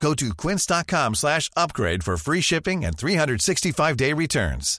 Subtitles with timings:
[0.00, 4.78] Go to quince.com slash upgrade for free shipping and 365-day returns.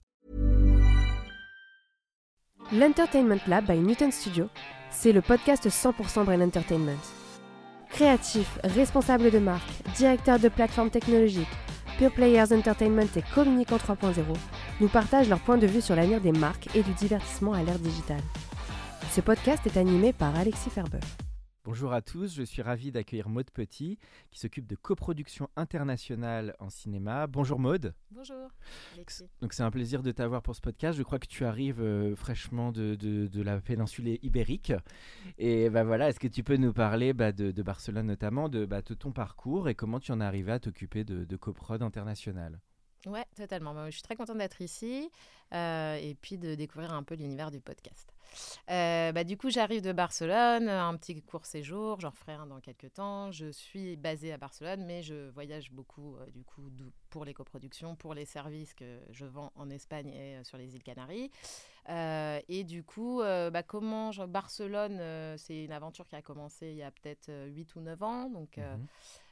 [2.71, 4.50] L'Entertainment Lab by Newton Studio,
[4.92, 7.00] c'est le podcast 100% Brain Entertainment.
[7.89, 11.47] Créatifs, responsables de marque, directeurs de plateformes technologiques,
[11.97, 14.22] Pure Players Entertainment et Communicant 3.0
[14.82, 17.80] nous partagent leur point de vue sur l'avenir des marques et du divertissement à l'ère
[17.80, 18.22] digitale.
[19.16, 21.00] Ce podcast est animé par Alexis Ferber.
[21.68, 24.00] Bonjour à tous, je suis ravi d'accueillir Maude Petit
[24.32, 27.28] qui s'occupe de coproduction internationale en cinéma.
[27.28, 27.94] Bonjour Maude.
[28.12, 28.38] Bonjour
[28.94, 29.25] Alexis.
[29.42, 30.98] Donc c'est un plaisir de t'avoir pour ce podcast.
[30.98, 34.72] Je crois que tu arrives euh, fraîchement de, de, de, la péninsule ibérique.
[35.38, 38.66] Et bah voilà, est-ce que tu peux nous parler bah, de, de, Barcelone notamment, de,
[38.66, 41.81] bah, de, ton parcours et comment tu en es arrivé à t'occuper de, de coprod
[41.81, 42.61] international?
[43.08, 43.86] Ouais, totalement.
[43.86, 45.09] je suis très contente d'être ici
[45.53, 48.13] euh, et puis de découvrir un peu l'univers du podcast.
[48.69, 52.59] Euh, bah, du coup, j'arrive de Barcelone, un petit court séjour, j'en ferai un dans
[52.59, 53.31] quelques temps.
[53.31, 56.69] Je suis basée à Barcelone, mais je voyage beaucoup euh, du coup
[57.09, 60.83] pour les coproductions, pour les services que je vends en Espagne et sur les îles
[60.83, 61.31] Canaries.
[62.50, 64.11] Et du coup, bah, comment.
[64.28, 68.30] Barcelone, c'est une aventure qui a commencé il y a peut-être 8 ou 9 ans.
[68.30, 68.85] Donc, mmh.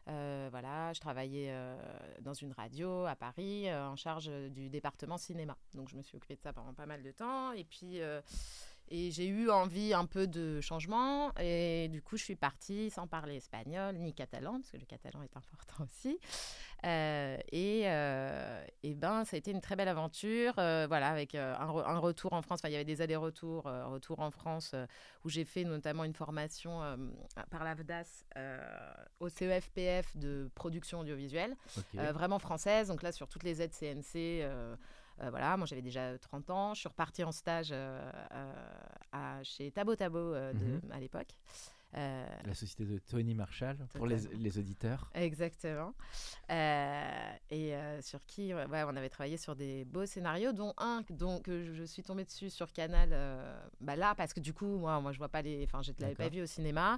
[0.07, 1.75] Euh, voilà, je travaillais euh,
[2.21, 5.57] dans une radio à Paris euh, en charge du département cinéma.
[5.73, 7.51] Donc je me suis occupée de ça pendant pas mal de temps.
[7.53, 7.99] Et puis
[8.89, 11.31] et j'ai eu envie un peu de changement.
[11.39, 15.21] Et du coup, je suis partie sans parler espagnol ni catalan, parce que le catalan
[15.23, 16.19] est important aussi.
[16.85, 20.53] Euh, et, euh, et, ben, ça a été une très belle aventure.
[20.59, 22.59] Euh, voilà, avec un, re un, retour en France.
[22.61, 24.75] Enfin, il y avait des allers-retours, retour en France,
[25.23, 26.81] où j'ai fait notamment une formation
[27.49, 28.23] par l'AFDAS
[29.19, 32.11] au CEFPF de production audiovisuelle, okay.
[32.11, 32.89] vraiment française.
[32.89, 34.45] Donc là, sur toutes les aides CNC.
[35.21, 36.73] Euh, voilà, moi j'avais déjà 30 ans.
[36.73, 38.11] Je suis repartie en stage euh,
[39.11, 40.81] à, chez Tabo Tabo euh, de, Mhm.
[40.87, 40.91] mmh.
[40.91, 41.29] à l'époque.
[41.97, 45.09] Euh, la société de Tony Marshall pour les, les, auditeurs.
[45.13, 45.93] Exactement.
[46.51, 51.03] Euh, et euh, sur qui ouais, on avait travaillé sur des beaux scénarios, dont un
[51.11, 54.77] dont, que je suis tombée dessus sur Canal euh, bah là, parce que du coup,
[54.77, 55.63] moi, moi je vois pas les.
[55.63, 56.97] Enfin, je ne l'avais pas vu au cinéma.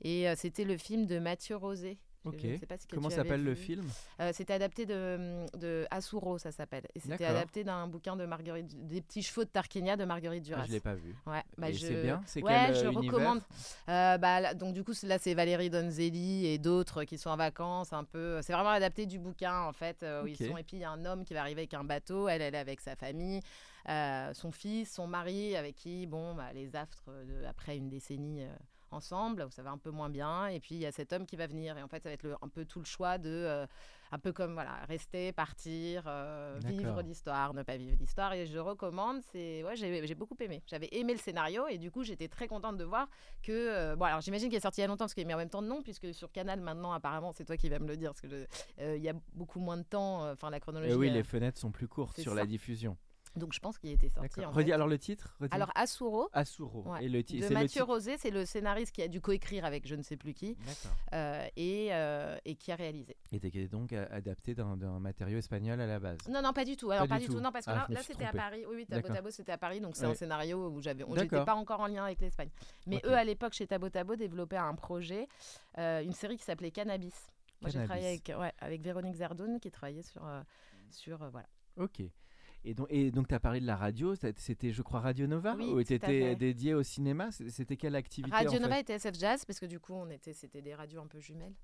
[0.00, 1.98] Et euh, c'était le film de Mathieu Rosé.
[2.24, 2.40] Ok.
[2.40, 3.86] Si Comment s'appelle le film?
[4.20, 6.86] Euh, C'était adapté de, de Asuro, ça s'appelle.
[6.94, 10.62] Et c'était adapté d'un bouquin de Marguerite, des petits chevaux de Tarquinia de Marguerite Duras.
[10.62, 11.14] Ah, je l'ai pas vu.
[11.26, 11.78] Ouais, bah, je...
[11.78, 12.22] c'est bien.
[12.26, 13.12] C'est ouais, quel je univers?
[13.12, 13.40] recommande.
[13.88, 17.36] Euh, bah, là, donc du coup, là, c'est Valérie Donzelli et d'autres qui sont en
[17.36, 18.40] vacances, un peu.
[18.42, 20.56] C'est vraiment adapté du bouquin en fait, euh, où ils sont.
[20.56, 22.28] Et puis il y a un homme qui va arriver avec un bateau.
[22.28, 23.40] Elle, elle est avec sa famille.
[23.88, 28.42] Euh, son fils, son mari, avec qui, bon, bah, les affres de, après une décennie
[28.42, 28.48] euh,
[28.92, 30.46] ensemble, où ça va un peu moins bien.
[30.46, 31.76] Et puis il y a cet homme qui va venir.
[31.78, 33.66] Et en fait, ça va être le, un peu tout le choix de, euh,
[34.10, 38.32] un peu comme voilà, rester, partir, euh, vivre l'histoire, ne pas vivre l'histoire.
[38.32, 39.20] Et je recommande.
[39.32, 40.62] C'est, ouais, j'ai, beaucoup aimé.
[40.66, 43.08] J'avais aimé le scénario et du coup, j'étais très contente de voir
[43.42, 45.34] que, euh, bon, alors j'imagine qu'il est sorti il y a longtemps, parce que, mais
[45.34, 47.96] en même temps non, puisque sur Canal maintenant, apparemment, c'est toi qui vas me le
[47.96, 48.46] dire, parce que
[48.96, 50.30] il y a beaucoup moins de temps.
[50.30, 50.92] Enfin, la chronologie.
[50.92, 52.36] Et oui, les fenêtres sont plus courtes sur ça.
[52.36, 52.96] la diffusion.
[53.38, 54.44] Donc je pense qu'il était sorti.
[54.44, 54.72] En fait.
[54.72, 55.54] alors le titre Redis.
[55.54, 56.28] Alors Asuro.
[56.32, 56.82] Asuro.
[56.86, 57.04] Ouais.
[57.04, 57.48] Et le titre.
[57.48, 60.34] De Mathieu Rosé, c'est le scénariste qui a dû coécrire avec je ne sais plus
[60.34, 60.56] qui.
[61.12, 63.16] Euh, et, euh, et, qui a réalisé.
[63.32, 66.18] Et qui est donc adapté d'un matériau espagnol à la base.
[66.28, 66.90] Non, non, pas du tout.
[66.90, 67.34] Alors pas, pas du tout.
[67.34, 67.40] tout.
[67.40, 68.64] Non, parce que ah, là, là c'était à Paris.
[68.68, 69.80] Oui, oui, Tabo Tabo, c'était à Paris.
[69.80, 70.12] Donc c'est ouais.
[70.12, 72.50] un scénario où j'avais, j'étais pas encore en lien avec l'Espagne.
[72.86, 73.06] Mais okay.
[73.08, 75.28] eux, à l'époque, chez Tabo Tabo, développaient un projet,
[75.78, 77.14] euh, une série qui s'appelait Cannabis.
[77.60, 80.42] Moi, j'ai travaillé avec, ouais, avec Véronique Zerdoun qui travaillait sur, euh,
[80.90, 81.48] sur voilà.
[81.76, 82.02] Ok.
[82.64, 85.54] Et donc, et donc tu as parlé de la radio, c'était, je crois, Radio Nova
[85.56, 87.30] oui, Ou tu étais dédié au cinéma?
[87.30, 88.80] C'était quelle activité Radio en Nova fait?
[88.80, 91.54] était SF Jazz, parce que du coup, on était, c'était des radios un peu jumelles.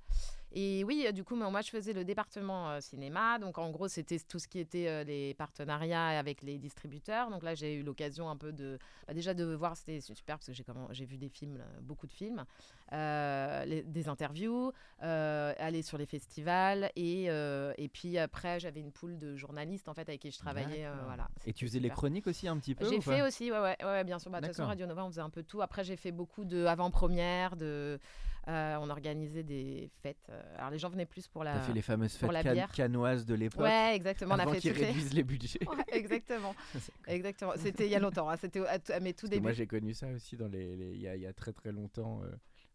[0.56, 3.40] Et oui, du coup, moi, je faisais le département euh, cinéma.
[3.40, 7.28] Donc, en gros, c'était tout ce qui était euh, les partenariats avec les distributeurs.
[7.30, 8.78] Donc là, j'ai eu l'occasion un peu de.
[9.08, 12.12] Bah, déjà, de voir, c'était super, parce que j'ai, comment, vu des films, beaucoup de
[12.12, 12.44] films,
[12.92, 16.90] euh, les, des interviews, euh, aller sur les festivals.
[16.94, 20.38] Et, euh, et puis après, j'avais une poule de journalistes, en fait, avec qui je
[20.38, 20.86] travaillais.
[20.86, 21.90] euh, voilà, et tu faisais super.
[21.90, 24.30] les chroniques aussi un petit peu J'ai fait aussi, ouais, ouais, ouais, bien sûr.
[24.30, 25.62] Bah, de toute façon, Radio Nova, on faisait un peu tout.
[25.62, 27.98] Après, j'ai fait beaucoup de avant-premières, de.
[28.46, 30.30] Euh, on organisait des fêtes.
[30.58, 31.54] Alors les gens venaient plus pour la.
[31.54, 33.62] T'as fait les fameuses fêtes la can canoises de l'époque.
[33.62, 34.34] Ouais, exactement.
[34.34, 35.60] Avant on a fait qu'ils réduisent les budgets.
[35.68, 36.54] ouais, exactement.
[37.06, 37.52] exactement.
[37.56, 38.28] C'était il y a longtemps.
[38.28, 38.36] Hein.
[38.36, 39.42] C'était à, à, mes tout débuts.
[39.42, 40.90] Moi j'ai connu ça aussi dans les, les...
[40.92, 42.22] Il, y a, il, y a, très très longtemps.
[42.24, 42.28] Euh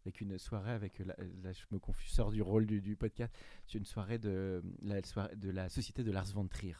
[0.06, 3.34] avec une soirée avec la, là je me confus sors du rôle du, du podcast
[3.66, 6.74] c'est une soirée de la soirée de la société de Lars von Trier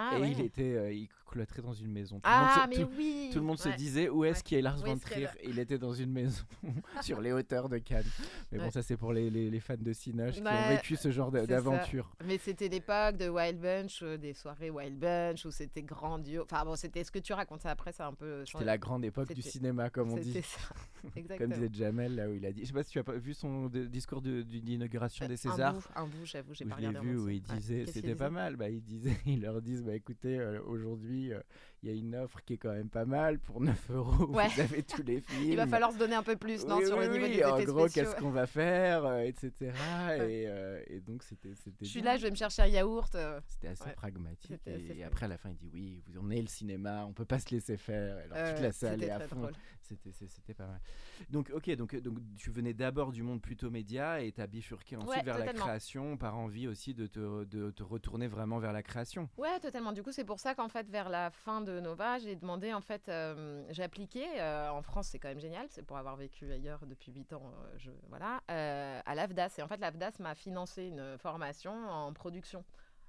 [0.00, 0.30] Ah, et ouais.
[0.32, 2.16] il était euh, il cloîtrait dans une maison.
[2.16, 4.38] Tout Ah, le monde se, mais tout- oui tout le monde se disait où est-ce
[4.38, 4.42] Ouais.
[4.44, 6.42] qu'il y a Lars von Trier Il était dans une maison
[7.02, 8.06] sur les hauteurs de Cannes.
[8.52, 11.10] Mais bon, ça c'est pour les, les- les fans de Cinoche qui ont vécu ce
[11.10, 12.10] genre d'aventure.
[12.24, 16.44] Mais c'était l'époque de Wild Bunch, euh, des soirées Wild Bunch, où c'était grandiose.
[16.50, 18.44] Enfin bon, c'était ce que tu racontes après, c'est un peu...
[18.46, 20.32] C'était la grande époque du cinéma, comme on dit.
[20.42, 20.58] Ça,
[21.02, 21.54] Comme exactement.
[21.54, 22.62] disait Jamel, là où il a dit.
[22.62, 25.36] Je sais pas si tu as vu son de- discours de- de- d'inauguration des Euh,
[25.36, 25.76] Césars.
[25.94, 27.00] Un bout, j'avoue, j'ai pas regardé.
[27.00, 27.34] vu où entier.
[27.34, 31.40] il disait c'était pas mal bah disaient ils leur disent bah écoutez euh, aujourd'hui euh,
[31.82, 34.26] il y a une offre qui est quand même pas mal pour 9 euros.
[34.30, 34.48] Ouais.
[34.48, 36.86] vous avez tous les films Il va falloir se donner un peu plus, non, Oui,
[36.86, 39.54] sur oui, le niveau oui, des en gros qu'est-ce qu'on va faire euh, etc
[40.18, 43.14] et, euh, et donc c'était Je suis là, je vais me chercher un yaourt.
[43.14, 43.92] euh, c'était assez Ouais.
[43.92, 47.04] pragmatique assez et, après à la fin il dit oui vous en êtes le cinéma
[47.06, 48.16] on peut pas se laisser faire.
[48.30, 49.48] Alors toute la salle est à fond.
[49.82, 50.80] c'était pas mal.
[51.30, 55.08] Donc ok donc donc tu venais d'abord du monde plutôt média et t'as bifurqué ensuite
[55.10, 58.82] Ouais, vers la création par envie aussi de te, de te retourner vraiment vers la
[58.82, 59.28] création.
[59.36, 59.92] Ouais, totalement.
[59.92, 62.80] Du coup, c'est pour ça qu'en fait, vers la fin de Nova, j'ai demandé, en
[62.80, 64.24] fait, euh, j'ai appliqué.
[64.40, 65.66] euh, en France, c'est quand même génial.
[65.70, 69.54] C'est pour avoir vécu ailleurs depuis 8 ans, euh, je, voilà, euh, à l'AFDAS.
[69.58, 72.64] Et en fait, l'AFDAS m'a financé une formation en production.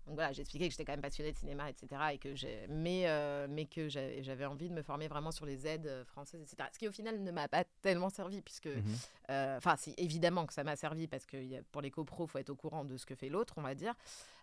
[0.07, 1.87] Donc voilà, j'ai expliqué que j'étais quand même passionnée de cinéma, etc.
[2.13, 5.67] Et que j'ai, mais, euh, mais que j'avais envie de me former vraiment sur les
[5.67, 6.67] aides euh, françaises, etc.
[6.73, 8.83] Ce qui au final ne m'a pas tellement servi, puisque Mhm.
[9.29, 12.39] euh, Enfin, si, évidemment que ça m'a servi parce que pour les copros, il faut
[12.39, 13.93] être au courant de ce que fait l'autre, on va dire.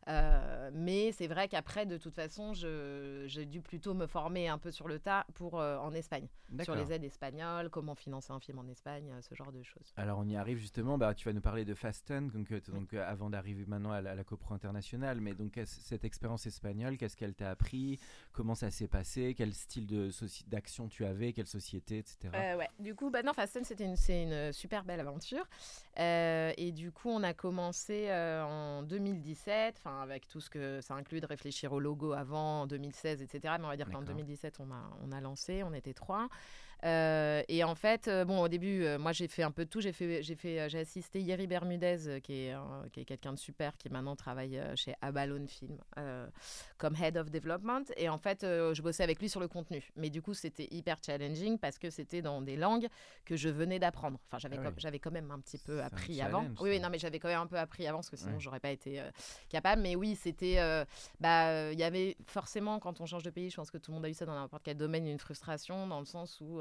[0.08, 4.70] Euh, mais c'est vrai qu'après, de toute façon, j'ai dû plutôt me former un peu
[4.70, 6.26] sur le tas pour, euh, en Espagne,
[6.62, 9.92] sur les aides espagnoles, comment financer un film en Espagne, euh, ce genre de choses.
[9.96, 13.30] Alors on y arrive justement, bah, tu vas nous parler de Fasten, donc, euh, avant
[13.30, 17.34] d'arriver maintenant à la, à la copro internationale, mais donc cette expérience espagnole, qu'est-ce qu'elle
[17.34, 17.98] t'a appris,
[18.32, 20.10] comment ça s'est passé, quel style de
[20.48, 22.30] d'action tu avais, quelle société, etc.
[22.32, 22.68] Ouais.
[22.78, 25.46] Du coup, bah non, Fasten, c'était une, c'est une super belle aventure.
[25.96, 31.20] Et du coup, on a commencé en 2017, enfin avec tout ce que ça inclut
[31.20, 33.54] de réfléchir au logo avant, en 2016, etc.
[33.58, 34.14] Mais on va dire qu'en D'accord.
[34.16, 36.28] 2017, on a, on a lancé, on était trois.
[36.84, 39.70] Euh, et en fait, euh, bon, au début, euh, moi, j'ai fait un peu de
[39.70, 39.80] tout.
[39.80, 42.54] J'ai fait, j'ai fait, j'ai assisté Yeri Bermudez, qui est,
[42.92, 45.78] qui est quelqu'un de super, qui maintenant travaille chez Abalone Film
[46.78, 47.84] comme head of development.
[47.96, 49.88] Et en fait, je bossais avec lui sur le contenu.
[49.96, 52.88] Mais du coup, c'était hyper challenging parce que c'était dans des langues
[53.24, 54.18] que je venais d'apprendre.
[54.26, 54.74] Enfin, j'avais, Ah oui.
[54.76, 56.44] j'avais quand même un petit peu appris avant.
[56.60, 58.40] Oui, oui, non, mais j'avais quand même un peu appris avant parce que sinon, Ouais.
[58.40, 59.10] j'aurais pas été euh,
[59.48, 59.82] capable.
[59.82, 60.58] Mais oui, c'était.
[60.58, 60.84] euh,
[61.20, 63.90] bah, euh, il y avait forcément, quand on change de pays, je pense que tout
[63.90, 66.60] le monde a eu ça dans n'importe quel domaine, une frustration dans le sens où.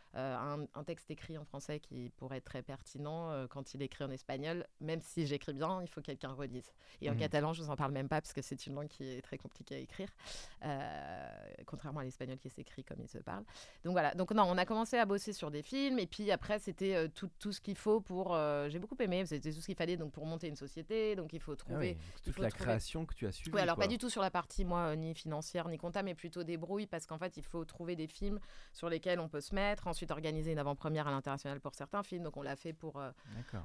[0.13, 3.85] un, un texte écrit en français qui pourrait être très pertinent euh, quand il est
[3.85, 6.71] écrit en espagnol, même si j'écris bien, il faut que quelqu'un relise.
[7.01, 7.19] Et en Mhm.
[7.19, 9.37] catalan, je vous en parle même pas parce que c'est une langue qui est très
[9.37, 10.09] compliquée à écrire,
[10.65, 11.29] euh,
[11.65, 13.43] contrairement à l'espagnol qui s'écrit comme il se parle.
[13.83, 16.59] Donc voilà, donc non, on a commencé à bosser sur des films et puis après
[16.59, 18.35] c'était euh, tout, tout ce qu'il faut pour.
[18.35, 21.33] euh, J'ai beaucoup aimé, c'était tout ce qu'il fallait donc pour monter une société, donc
[21.33, 21.77] il faut Ah trouver.
[21.91, 23.55] oui, donc toute faut la trouver- création que tu as suivie.
[23.55, 23.85] Oui, alors quoi.
[23.85, 26.87] pas du tout sur la partie, moi, euh, ni financière, ni comptable, mais plutôt débrouille,
[26.87, 28.39] parce qu'en fait, il faut trouver des films
[28.73, 32.23] sur lesquels on peut se mettre, ensuite organiser une avant-première à l'international pour certains films.
[32.23, 33.11] Donc, on l'a fait pour, euh,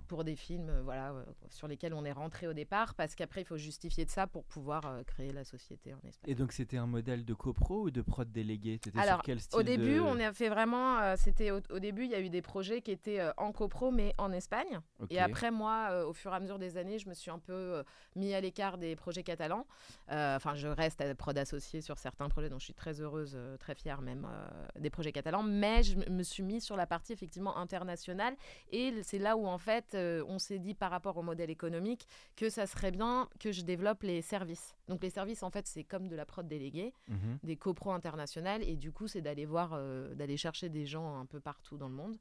[0.08, 3.40] pour des films euh, voilà, euh, sur lesquels on est rentré au départ, parce qu'après,
[3.42, 6.30] il faut justifier de ça pour pouvoir créer la société en Espagne.
[6.30, 8.78] Et donc c'était un modèle de copro ou de prod délégué?
[8.78, 11.16] T'étais Alors, sur quel style Au début, de- on a fait vraiment.
[11.16, 14.12] C'était au, au début, il y a eu des projets qui étaient en copro, mais
[14.18, 14.80] en Espagne.
[15.10, 17.82] Et après, moi, au fur et à mesure des années, je me suis un peu
[18.16, 19.66] mis à l'écart des projets catalans.
[20.10, 23.38] Euh, Enfin, je reste à prod associé sur certains projets, dont je suis très heureuse,
[23.60, 25.42] très fière même euh, des projets catalans.
[25.42, 28.36] Mais je me suis mis sur la partie effectivement internationale.
[28.70, 32.06] Et c'est là où, en fait, euh, on s'est dit par rapport au modèle économique
[32.36, 34.74] que ça serait bien que je développe les services.
[34.88, 37.38] Donc, les services, en fait, c'est comme de la prod déléguée Mhm.
[37.42, 41.26] des copros internationales et du coup c'est d'aller voir euh, d'aller chercher des gens un
[41.26, 42.16] peu partout dans le monde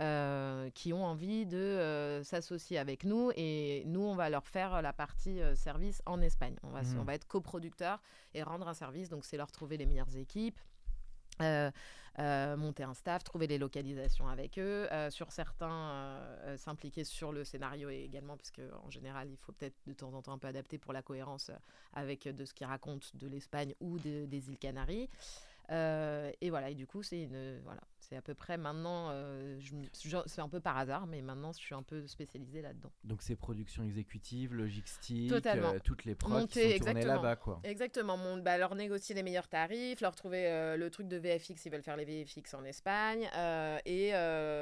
[0.00, 4.82] euh, qui ont envie de euh, s'associer avec nous et nous on va leur faire
[4.82, 6.98] la partie euh, service en Espagne on va, Mhm.
[7.00, 8.02] on va être coproducteur
[8.34, 10.58] et rendre un service donc c'est leur trouver les meilleures équipes
[11.42, 11.70] euh,
[12.18, 16.18] euh, monter un staff, trouver les localisations avec eux, euh, sur certains
[16.56, 20.32] s'impliquer sur le scénario également, parce qu'en général il faut peut-être de temps en temps
[20.32, 21.50] un peu adapter pour la cohérence
[21.92, 25.10] avec de ce qu'ils racontent de l'Espagne ou de- des îles Canaries.
[25.70, 29.58] Euh, et voilà, et du coup, c'est une, voilà, c'est à peu près maintenant, euh,
[29.92, 32.92] c'est un peu par hasard, mais maintenant, je suis un peu spécialisée là-dedans.
[33.02, 37.60] Donc c'est production exécutive, logistique, euh, toutes les prods qui sont tournées là-bas quoi.
[37.64, 41.66] Exactement, mon, bah, leur négocier les meilleurs tarifs, leur trouver euh, le truc de VFX,
[41.66, 43.28] ils veulent faire les VFX en Espagne.
[43.84, 44.10] et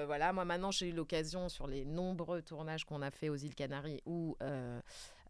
[0.07, 3.55] voilà, moi maintenant, j'ai eu l'occasion sur les nombreux tournages qu'on a fait aux îles
[3.55, 4.37] Canaries ou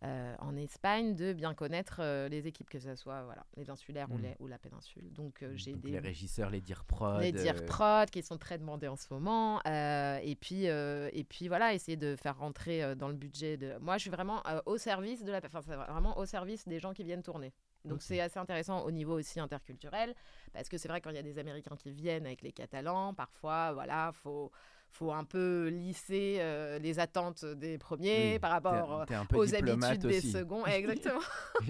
[0.05, 4.11] euh, en Espagne de bien connaître euh, les équipes, que ce soit voilà, les insulaires
[4.11, 4.23] ou, Mm.
[4.23, 5.13] les, ou la péninsule.
[5.13, 7.21] Donc, euh, j'ai des les régisseurs, les dire prod.
[7.23, 11.75] les dire prod qui sont très demandés en ce moment et puis et puis voilà
[11.75, 15.33] essayer de faire rentrer dans le budget de moi je suis vraiment au service de
[15.33, 17.53] la enfin vraiment au service des gens qui viennent tourner
[17.85, 20.15] Donc c'est assez intéressant au niveau aussi interculturel,
[20.53, 23.15] parce que c'est vrai quand il y a des Américains qui viennent avec les Catalans,
[23.15, 24.51] parfois, voilà, faut
[24.95, 30.07] faut un peu lisser euh, les attentes des premiers Oui, par rapport peu aux habitudes
[30.07, 30.65] des seconds.
[30.67, 31.21] Exactement.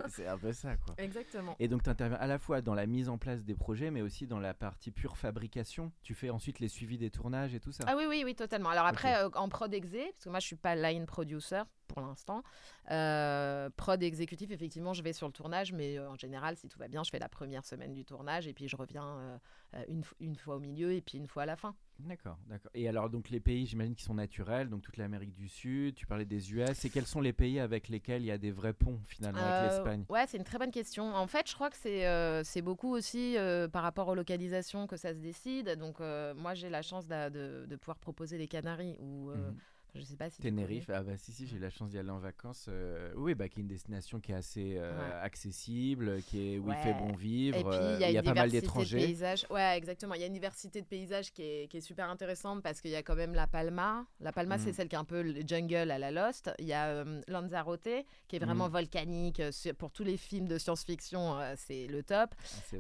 [0.09, 0.95] c'est un peu ça, quoi.
[0.99, 1.57] Exactement.
[1.59, 4.02] Et donc, tu interviens à la fois dans la mise en place des projets, mais
[4.02, 5.90] aussi dans la partie pure fabrication.
[6.02, 7.85] Tu fais ensuite les suivis des tournages et tout ça.
[7.87, 8.71] Ah oui, oui, oui, totalement.
[8.71, 12.00] Alors après, euh, en prod exé, parce que moi, je suis pas line producer pour
[12.00, 12.43] l'instant.
[12.91, 16.79] Euh, prod exécutif, effectivement, je vais sur le tournage, mais euh, en général, si tout
[16.79, 19.38] va bien, je fais la première semaine du tournage et puis je reviens
[19.75, 21.75] euh, une, une fois au milieu et puis une fois à la fin.
[22.00, 22.73] D'accord, d'accord.
[22.75, 26.07] Et alors, donc, les pays, j'imagine, qui sont naturels, donc toute l'Amérique du Sud, tu
[26.07, 28.73] parlais des US, et quels sont les pays avec lesquels il y a des vrais
[28.73, 30.05] ponts, finalement, avec l'Espagne?
[30.09, 31.14] Ouais, c'est une très bonne question.
[31.14, 33.37] En fait, je crois que c'est beaucoup aussi
[33.73, 35.76] par rapport aux localisations que ça se décide.
[35.79, 39.55] Donc, moi, j'ai la chance de, de pouvoir proposer les Canaries ou Mhm.
[39.95, 42.11] Je sais pas si Tenerife, ah bah si si j'ai eu la chance d'y aller
[42.11, 42.67] en vacances.
[42.69, 45.15] euh, oui bah qui est une destination qui est assez euh, Ouais.
[45.23, 47.59] accessible, qui est où il fait bon vivre.
[47.59, 48.99] Et puis, euh, il y a, une pas mal diversité de d'étrangers.
[49.07, 49.47] paysages.
[49.51, 50.15] Ouais, exactement.
[50.15, 52.91] Il y a une diversité de paysages qui est, qui est super intéressante parce qu'il
[52.91, 54.07] y a quand même la Palma.
[54.21, 54.61] La Palma, Mm.
[54.61, 56.51] c'est celle qui est un peu le jungle à la Lost.
[56.59, 57.89] Il y a euh, Lanzarote,
[58.29, 58.73] qui est vraiment Mm.
[58.73, 59.41] volcanique.
[59.41, 62.35] euh, sur- Pour tous les films de science-fiction, c'est le top.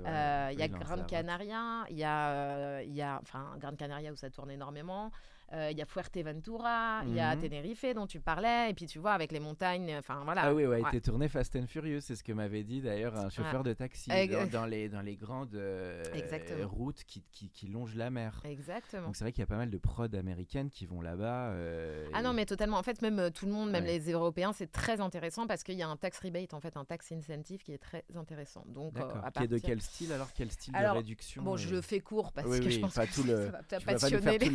[0.04, 1.06] Ah, Il y a oui, Gran Lanzarote.
[1.10, 1.84] Canaria.
[1.90, 5.10] Il y a, euh, il y a enfin, Gran Canaria où ça tourne énormément.
[5.54, 7.02] Euh, Il y a Fuerteventura.
[7.06, 7.42] Il y a Mhm.
[7.42, 8.70] Tenerife dont tu parlais.
[8.70, 9.94] Et puis, tu vois, avec les montagnes.
[9.98, 10.42] Enfin, voilà.
[10.44, 10.88] Ah oui, ouais, Ouais.
[10.88, 14.10] été tourné Fast and Furious, c'est ce que m'avait dit d'ailleurs un chauffeur de taxi
[14.10, 16.02] dans, dans les, dans les grandes euh,
[16.64, 18.40] routes qui, qui, qui longent la mer.
[18.44, 19.06] Exactement.
[19.06, 21.50] Donc c'est vrai qu'il y a pas mal de prods américaines qui vont là-bas.
[21.52, 22.78] euh, Ah et- non, mais totalement.
[22.78, 23.98] En fait, même tout le monde, même Ouais.
[23.98, 26.84] les Européens, c'est très intéressant parce qu'il y a un tax rebate, en fait, un
[26.84, 28.64] tax incentive qui est très intéressant.
[28.68, 30.28] Donc, à Qui est de partir- quel style alors?
[30.34, 32.80] Quel style Alors, de réduction Bon, je le fais court parce oui, que oui, je
[32.80, 34.52] pense pas que tout le- ça va Tu vas pas nous passionner faire les- tout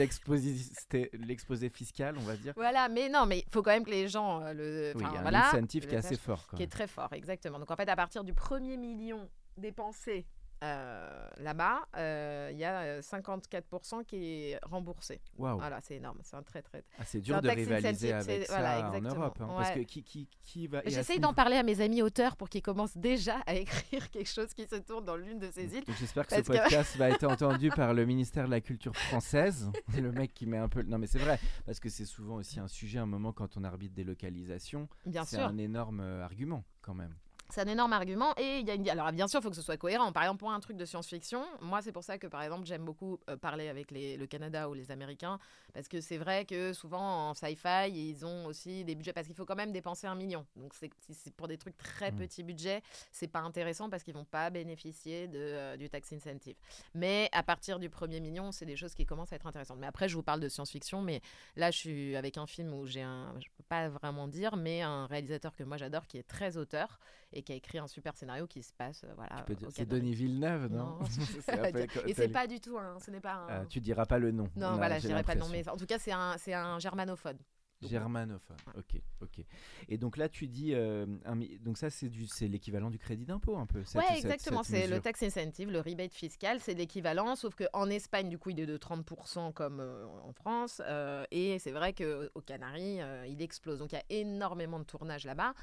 [0.94, 2.54] l'exposé fiscal, on va dire.
[2.56, 4.92] Voilà, mais non, mais il faut quand même que les gens euh, le.
[4.96, 6.48] Oui, il y a un voilà, incentive qui est assez fort.
[6.48, 7.60] Quand qui est très fort, exactement.
[7.60, 10.26] Donc en fait, à partir du premier million dépensé
[10.64, 15.22] euh, là-bas, euh, il y a euh, 54% qui est remboursé.
[15.38, 15.58] Waouh.
[15.58, 16.20] Voilà, c'est énorme.
[16.24, 16.84] C'est un très très.
[17.00, 19.02] Ah, c'est dur de rivaliser avec ça voilà, en.
[19.02, 19.38] Europe.
[19.42, 19.86] hein, Parce que Ouais.
[19.86, 20.80] qui, qui, qui va.
[20.80, 23.54] et à ce J'essaye d'en parler à mes amis auteurs pour qu'ils commencent déjà à
[23.56, 25.84] écrire quelque chose qui se tourne dans l'une de ces îles.
[26.00, 29.72] J'espère que ce que- podcast va être entendu par le ministère de la Culture française.
[29.98, 30.82] Le mec qui met un peu.
[30.84, 33.64] Non, mais c'est vrai, parce que c'est souvent aussi un sujet, un moment, quand on
[33.64, 34.88] arbitre des localisations.
[35.06, 37.16] Bien C'est un énorme euh, argument, quand même.
[37.52, 38.88] C'est un énorme argument et il y a une...
[38.90, 40.12] alors bien sûr il faut que ce soit cohérent.
[40.12, 42.86] Par exemple pour un truc de science-fiction, moi c'est pour ça que par exemple j'aime
[42.86, 44.18] beaucoup euh, parler avec les...
[44.18, 45.40] le Canada ou les Américains
[45.74, 49.36] parce que c'est vrai que souvent en sci-fi ils ont aussi des budgets parce qu'il
[49.36, 50.46] faut quand même dépenser un million.
[50.56, 52.18] Donc c'est pour des trucs très Mm.
[52.18, 56.56] petits budgets, c'est pas intéressant parce qu'ils vont pas bénéficier de, euh, du tax incentive.
[56.94, 59.80] Mais à partir du premier million, c'est des choses qui commencent à être intéressantes.
[59.80, 61.22] Mais après je vous parle de science-fiction, mais
[61.56, 64.82] là je suis avec un film où j'ai un, je peux pas vraiment dire, mais
[64.82, 67.00] un réalisateur que moi j'adore qui est très auteur
[67.32, 69.86] et qui a écrit un super scénario qui se passe euh, voilà au C'est Canaries.
[70.02, 71.00] Denis Villeneuve, non, Non,
[72.08, 74.32] et c'est pas du tout un, ce n'est pas un Ah, Tu diras pas le
[74.32, 74.50] nom.
[74.56, 76.38] non Là, voilà je j'ai dirais pas le nom mais en tout cas c'est un
[76.38, 77.38] c'est un germanophone
[77.82, 78.58] Donc, Germanophone.
[78.78, 79.46] Ok, ok.
[79.88, 83.26] Et donc là, tu dis, euh, un donc ça, c'est du, c'est l'équivalent du crédit
[83.26, 83.86] d'impôt un peu.
[83.86, 84.64] cette- exactement.
[84.64, 88.60] C'est le tax incentive, le rebate fiscal, c'est l'équivalent, sauf qu'en Espagne, du coup, il
[88.60, 90.82] est de 30% comme euh, en France.
[90.86, 93.80] euh, et c'est vrai qu'aux Canaries, euh, il explose.
[93.80, 95.54] Donc il y a énormément de tournages là-bas.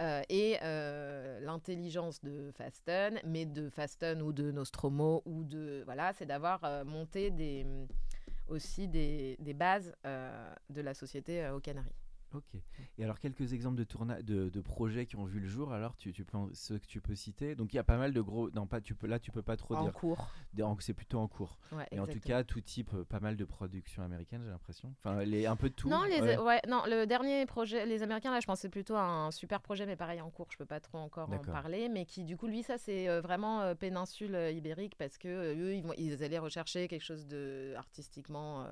[0.00, 5.82] Euh, et euh, l'intelligence de Fasten, mais de Fasten ou de Nostromo, ou de.
[5.84, 7.66] Voilà, c'est d'avoir euh, monté des,
[8.48, 11.94] aussi des, bases de la société aux Canaries.
[12.34, 12.60] Ok.
[12.98, 15.96] Et alors, quelques exemples de, tourna- de, de projets qui ont vu le jour, alors,
[15.96, 17.54] tu, tu peux ceux que tu peux citer.
[17.54, 18.50] Donc, il y a pas mal de gros.
[18.50, 19.92] Non, pas, tu peux, là, tu peux pas trop En dire.
[19.92, 20.26] cours.
[20.60, 21.58] En- C'est plutôt en cours.
[21.72, 24.94] Ouais, Et en tout cas, tout type, euh, pas mal de productions américaines, j'ai l'impression.
[24.98, 25.88] Enfin, les, un peu de tout.
[25.88, 26.38] Non, les, ouais.
[26.38, 29.86] ouais, non, le dernier projet, les Américains, là, je pensais plutôt à un super projet,
[29.86, 32.46] mais pareil en cours, je peux pas trop encore en parler, mais qui, du coup,
[32.48, 35.94] lui, ça, c'est euh, vraiment euh, péninsule euh, ibérique parce que euh, eux, ils, vont,
[35.96, 38.66] ils allaient rechercher quelque chose de artistiquement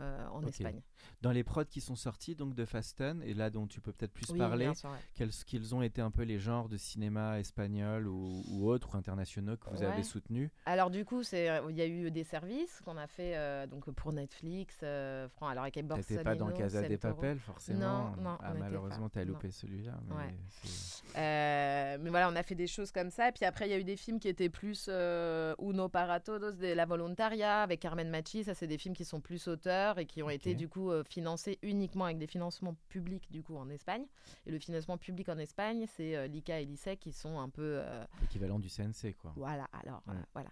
[0.00, 0.42] euh, en.
[0.42, 0.80] Espagne.
[1.22, 4.12] Dans les prods qui sont sortis, donc de Fasten, et là dont tu peux peut-être
[4.12, 4.96] plus Oui, parler, bien sûr, ouais.
[5.14, 8.98] quels qu'ils ont été un peu les genres de cinéma espagnol ou, ou autres ou
[8.98, 10.50] internationaux que vous avez soutenus?
[10.66, 13.66] Alors du coup, c'est, euh, il y a eu des services qu'on a fait euh,
[13.66, 15.82] donc pour Netflix, euh, alors avec T'étais
[16.22, 16.98] pas dans Borsalino, Casa des.
[16.98, 18.10] Papel, forcément?
[18.16, 19.98] Non, non, Ah, malheureusement, t'as loupé celui-là.
[20.08, 20.34] mais Ouais.
[20.48, 23.28] c'est- mais voilà, on a fait des choses comme ça.
[23.28, 26.52] Et puis après, il y a eu des films qui étaient plus Uno para todos,
[26.52, 28.44] de La Volontaria, avec Carmen Machi.
[28.44, 31.02] Ça, c'est des films qui sont plus auteurs et qui ont été du coup euh,
[31.04, 34.06] financés uniquement avec des financements publics du coup en Espagne.
[34.46, 37.80] Et le financement public en Espagne, c'est euh, l'ICA et l'ISEC qui sont un peu.
[37.82, 39.32] euh, L'équivalent du CNC, quoi.
[39.36, 40.14] voilà, alors, Ouais.
[40.34, 40.50] voilà.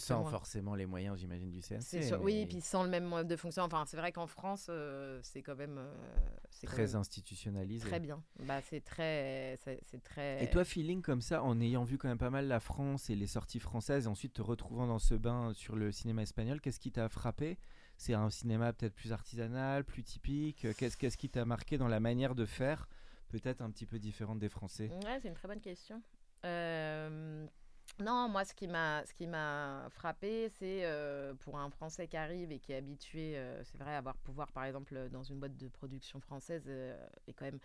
[0.00, 2.16] Sans forcément les moyens, j'imagine, du CNC.
[2.20, 3.62] Oui, mais puis sans le même mode de fonction.
[3.62, 5.78] Enfin, c'est vrai qu'en France, euh, c'est quand même.
[5.78, 5.94] euh,
[6.48, 7.86] c'est très même institutionnalisé.
[7.86, 8.20] très bien.
[8.40, 10.42] Bah, c'est très, c'est très.
[10.42, 13.14] Et toi, feeling comme ça, en ayant vu quand même pas mal la France et
[13.14, 16.80] les sorties françaises, et ensuite te retrouvant dans ce bain sur le cinéma espagnol, qu'est-ce
[16.80, 17.56] qui t'a frappé?
[18.00, 22.00] C'est un cinéma peut-être plus artisanal, plus typique Qu'est-ce qu'est-ce qui t'a marqué dans la
[22.00, 22.88] manière de faire,
[23.28, 24.88] peut-être un petit peu différente des Français?
[25.04, 26.00] Ouais, c'est une très bonne question.
[26.46, 27.46] Euh,
[27.98, 32.58] non, moi, ce qui m'a, ce frappé, c'est euh, pour un Français qui arrive et
[32.58, 35.68] qui est habitué, euh, c'est vrai, à avoir pouvoir, par exemple, dans une boîte de
[35.68, 37.60] production française, euh, et quand même,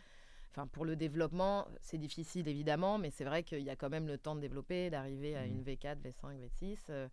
[0.56, 4.08] enfin, pour le développement, c'est difficile évidemment, mais c'est vrai qu'il y a quand même
[4.08, 6.78] le temps de développer, d'arriver à une V4, V5, V6.
[6.90, 7.08] Euh,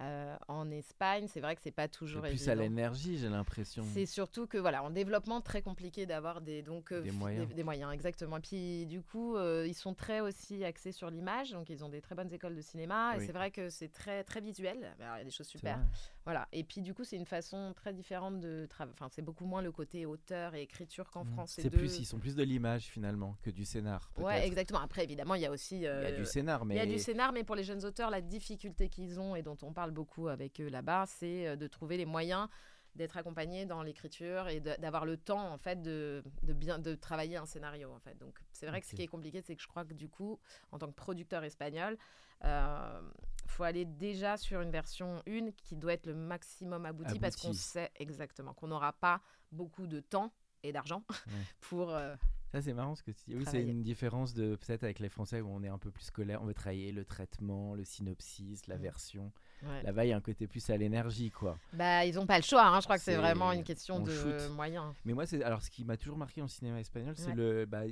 [0.00, 2.52] euh, en Espagne, c'est vrai que c'est pas toujours plus évident.
[2.52, 3.84] à l'énergie, j'ai l'impression.
[3.92, 7.48] C'est surtout que voilà, en développement très compliqué d'avoir des donc euh, Des moyens.
[7.54, 8.38] des, moyens exactement.
[8.38, 11.88] Et puis du coup, euh, ils sont très aussi axés sur l'image, donc ils ont
[11.88, 13.22] des très bonnes écoles de cinéma Oui.
[13.22, 14.94] et c'est vrai que c'est très très visuel.
[15.00, 15.78] Alors, il y a des choses super.
[16.24, 16.48] Voilà.
[16.52, 18.94] Et puis du coup, c'est une façon très différente de travailler.
[18.98, 21.32] Enfin, c'est beaucoup moins le côté auteur et écriture qu'en Mm.
[21.32, 21.52] France.
[21.56, 24.10] C'est deux- plus, ils sont plus de l'image finalement que du scénar.
[24.16, 24.80] Ouais, exactement.
[24.80, 26.80] Après, évidemment, il y a aussi Il y a euh, du scénar, mais il y
[26.80, 29.72] a du scénar, mais pour les jeunes auteurs, la difficulté qu'ils ont et dont on
[29.72, 32.48] parle beaucoup avec eux là-bas, c'est euh, de trouver les moyens
[32.94, 37.36] d'être accompagnés dans l'écriture et d'avoir le temps en fait de, de bien de travailler
[37.36, 38.16] un scénario en fait.
[38.18, 40.38] Donc c'est vrai que ce qui est compliqué, c'est que je crois que du coup,
[40.70, 41.98] en tant que producteur espagnol,
[42.44, 43.00] euh,
[43.48, 47.52] faut aller déjà sur une version 1 qui doit être le maximum abouti parce qu'on
[47.52, 51.32] sait exactement qu'on n'aura pas beaucoup de temps et d'argent Ouais.
[51.60, 52.14] pour euh,
[52.54, 53.34] Ça, c'est marrant ce que tu dis.
[53.34, 56.04] Oui, c'est une différence de peut-être avec les Français où on est un peu plus
[56.04, 56.40] scolaire.
[56.40, 58.80] On veut travailler le traitement, le synopsis, la Mm.
[58.80, 59.32] version.
[59.64, 59.82] ouais.
[59.82, 61.58] Là-bas, il y a un côté plus à l'énergie, quoi.
[61.72, 62.64] Bah, ils n'ont pas le choix.
[62.66, 62.78] hein.
[62.80, 64.50] Je crois que c'est vraiment une question on de shoot.
[64.52, 64.94] moyens.
[65.04, 67.34] Mais moi, c'est alors ce qui m'a toujours marqué en cinéma espagnol, c'est Ouais.
[67.34, 67.64] le.
[67.66, 67.82] Bah,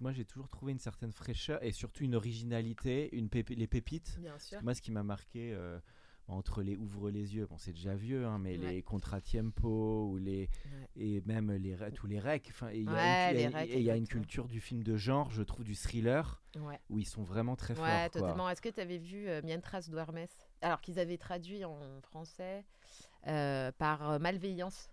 [0.00, 4.16] moi, j'ai toujours trouvé une certaine fraîcheur et surtout une originalité, une les pépites.
[4.20, 4.62] Bien sûr.
[4.62, 5.78] Moi, ce qui m'a marqué euh,
[6.28, 8.72] entre les ouvre les yeux, bon, c'est déjà vieux, hein, mais Ouais.
[8.74, 10.48] les contratiempo ou les
[10.96, 12.48] et même les tous les recs.
[12.50, 13.38] Enfin, et il y a Ouais, une-
[13.82, 16.42] y a culture du film de genre, je trouve, du thriller
[16.90, 17.84] où ils sont vraiment très forts.
[17.84, 18.48] Ouais, totalement.
[18.50, 20.18] Est-ce que tu avais vu euh, Mientras duermes
[20.60, 22.64] Alors qu'ils avaient traduit en français
[23.26, 24.90] euh, par euh, Malveillance.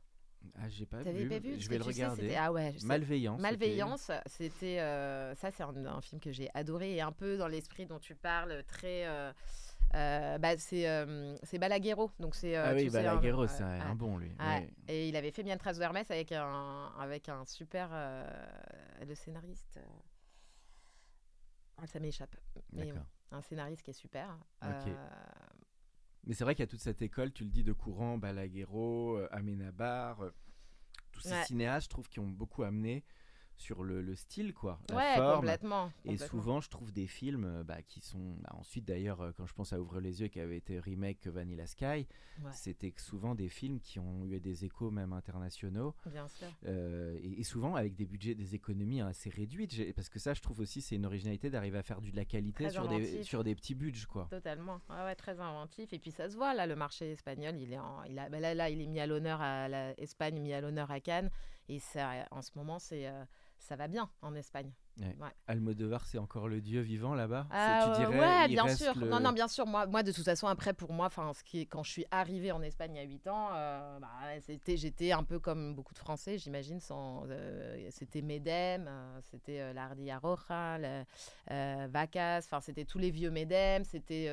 [0.60, 1.28] Ah, j'ai pas vu.
[1.28, 1.60] pas vu?
[1.60, 2.36] Je vais le sais, regarder.
[2.36, 3.42] Ah ouais, Malveillance.
[3.42, 7.48] Malveillance, c'était euh, ça, c'est un, un film que j'ai adoré et un peu dans
[7.48, 9.08] l'esprit dont tu parles, très.
[9.96, 12.56] Euh, bah, c'est euh, c'est Balaguerro, donc c'est.
[12.58, 14.32] euh, Ah oui, Balaguerro, c'est un, bon lui.
[14.40, 14.70] Ouais.
[14.88, 17.90] Et il avait fait Mientras duermes avec un avec un super
[19.06, 19.80] le scénariste.
[21.78, 22.36] ah, ça m'échappe.
[22.74, 22.94] Mais
[23.32, 24.38] un scénariste qui est super.
[26.28, 29.20] Mais c'est vrai qu'il y a toute cette école, tu le dis, de courant, Balaguerro,
[29.30, 30.20] Amenabar,
[31.12, 31.44] tous ces Ouais.
[31.46, 33.04] cinéastes, je trouve, qui ont beaucoup amené
[33.58, 35.36] sur le, le style, quoi, la ouais, forme.
[35.42, 35.92] complètement.
[36.04, 38.36] Et souvent, je trouve des films euh, bah, qui sont.
[38.42, 41.26] bah, ensuite, d'ailleurs, euh, quand je pense à Ouvre les yeux, qui avait été remake
[41.28, 42.08] Vanilla Sky,
[42.44, 42.52] Ouais.
[42.54, 46.48] c'était souvent des films qui ont eu des échos même internationaux, Bien sûr.
[46.66, 49.94] euh, et, et souvent avec des budgets, des économies assez réduites.
[49.96, 52.26] Parce que ça, je trouve aussi, c'est une originalité d'arriver à faire du, de la
[52.26, 54.28] qualité Très sur des, sur des petits budgets, quoi.
[54.30, 54.82] Totalement.
[54.90, 55.94] Ouais, ouais, très inventif.
[55.94, 58.40] Et puis ça se voit, là, le marché espagnol, il est, en, il a, bah
[58.42, 61.30] là, là, il est mis à l'honneur à l'Espagne, mis à l'honneur à Cannes.
[61.70, 63.24] Et ça, en ce moment, c'est, euh,
[63.66, 64.72] ça va bien en Espagne.
[65.48, 67.48] Almodovar, c'est encore le dieu vivant là-bas?
[67.50, 68.94] Tu euh, dirais ouais, il bien reste sûr.
[68.96, 69.66] le- Non, non, bien sûr.
[69.66, 72.06] Moi, moi, de toute façon, après, pour moi, enfin, ce qui est, quand je suis
[72.12, 74.08] arrivée en Espagne il y a 8 ans, euh, bah,
[74.40, 76.80] c'était, j'étais un peu comme beaucoup de Français, j'imagine.
[76.80, 83.32] Sans, euh, c'était Medem, euh, c'était l'Ardilla Roja, le, Vacas, enfin, c'était tous les vieux
[83.32, 84.30] Medem, c'était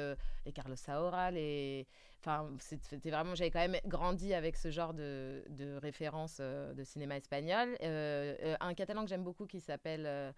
[0.47, 1.87] les Carlos Saura, les.
[2.25, 3.35] Enfin, c'était vraiment.
[3.35, 7.77] J'avais quand même grandi avec ce genre de, de références euh, de cinéma espagnol.
[7.83, 10.35] Euh, euh, un catalan que j'aime beaucoup qui s'appelle.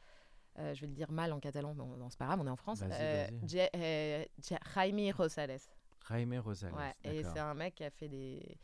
[0.57, 2.83] je vais le dire mal en catalan, mais c'est pas grave, on est en France.
[3.47, 5.61] Jaime Rosales.
[6.09, 6.73] Jaime Rosales.
[6.73, 8.59] Ouais, et c'est un mec qui a fait des.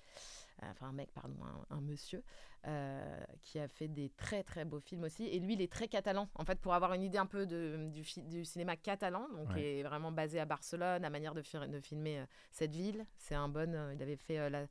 [0.62, 1.36] Enfin, un mec, pardon,
[1.70, 2.22] un, un monsieur
[2.66, 5.24] euh, qui a fait des très très beaux films aussi.
[5.26, 6.28] Et lui, il est très catalan.
[6.34, 9.54] En fait, pour avoir une idée un peu de, du, cinéma catalan, donc Ouais.
[9.54, 11.42] qui est vraiment basé à Barcelone, la manière de,
[11.80, 13.72] filmer euh, cette ville, c'est un bon.
[13.74, 14.66] euh, il avait fait la,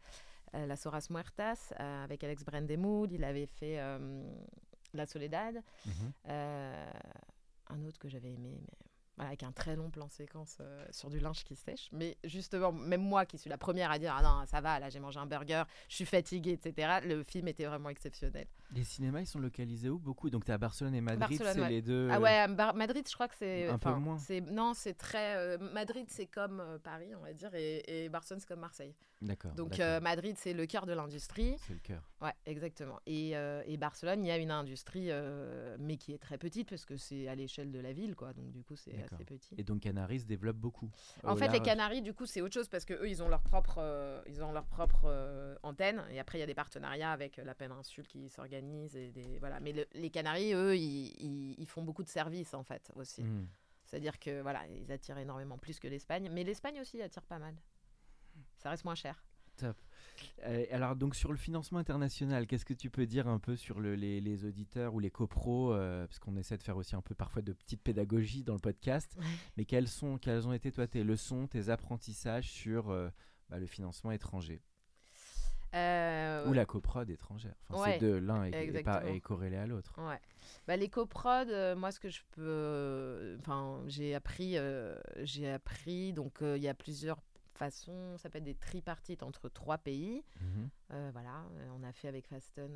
[0.54, 3.12] La Soras Muertas avec Alex Brandemoude.
[3.12, 3.80] Il avait fait
[4.94, 5.62] La Soledad.
[5.86, 6.14] Mhm.
[7.72, 8.89] Un autre que j'avais aimé, mais
[9.20, 11.90] avec un très long plan séquence euh, sur du linge qui sèche.
[11.92, 14.90] Mais justement, même moi qui suis la première à dire Ah non, ça va, là
[14.90, 18.48] j'ai mangé un burger, je suis fatiguée, etc., le film était vraiment exceptionnel.
[18.76, 20.30] Les cinémas, ils sont localisés où Beaucoup?
[20.30, 21.70] Donc, tu à Barcelone et Madrid, c'est ouais.
[21.70, 22.08] les deux.
[22.12, 23.68] Ah ouais, Bar- Madrid, je crois que c'est.
[23.68, 24.18] Un peu moins.
[24.52, 25.36] Non, c'est très.
[25.38, 28.94] euh, Madrid, c'est comme euh, Paris, on va dire, et, et Barcelone, c'est comme Marseille.
[29.22, 29.52] D'accord.
[29.52, 31.56] Donc, euh, Madrid, c'est le cœur de l'industrie.
[31.68, 32.02] c'est le cœur.
[32.22, 33.00] Ouais, exactement.
[33.06, 36.70] Et, euh, et Barcelone, il y a une industrie, euh, mais qui est très petite,
[36.70, 38.32] parce que c'est à l'échelle de la ville, quoi.
[38.34, 39.56] Donc, du coup, c'est assez petit.
[39.58, 40.90] Et donc, Canaries se développe beaucoup.
[41.26, 41.60] En fait, les.
[41.60, 44.42] Canaries, du coup, c'est autre chose parce que eux, ils ont leur propre, euh, ils
[44.42, 46.02] ont leur propre euh, antenne.
[46.12, 48.30] Et après, il y a des partenariats avec euh, la péninsule qui
[48.96, 49.60] et des voilà.
[49.60, 53.24] Mais le- les Canaries, eux, ils, ils- ils font beaucoup de services en fait aussi.
[53.24, 53.48] Hmm.
[53.86, 56.30] C'est-à-dire que voilà, ils attirent énormément plus que l'Espagne.
[56.32, 57.56] Mais l'Espagne aussi attire pas mal.
[58.58, 59.24] Ça reste moins cher.
[60.44, 63.80] Euh, alors, donc, sur le financement international, qu'est-ce que tu peux dire un peu sur
[63.80, 67.02] le- les, les auditeurs ou les copros euh, Parce qu'on essaie de faire aussi un
[67.02, 69.18] peu parfois de petites pédagogies dans le podcast.
[69.58, 73.10] Mais quelles, sont, quelles ont été, toi, tes leçons, tes apprentissages sur euh,
[73.50, 74.62] bah, le financement étranger?
[75.76, 79.56] Euh, Ou la coprod étrangère Enfin, ouais, C'est deux, l'un est, est pas- est corrélé
[79.58, 79.94] à l'autre.
[80.00, 80.20] Ouais.
[80.68, 82.42] Bah, les coprods, euh, moi, ce que je peux.
[82.44, 84.58] euh, Enfin, j'ai appris.
[84.58, 86.12] euh, j'ai appris.
[86.14, 87.20] Donc, il y a plusieurs
[87.54, 88.18] façons.
[88.18, 90.24] Ça peut être des tripartites entre trois pays.
[90.42, 90.70] Mhm.
[91.12, 91.44] Voilà.
[91.80, 92.76] On a fait avec Fasten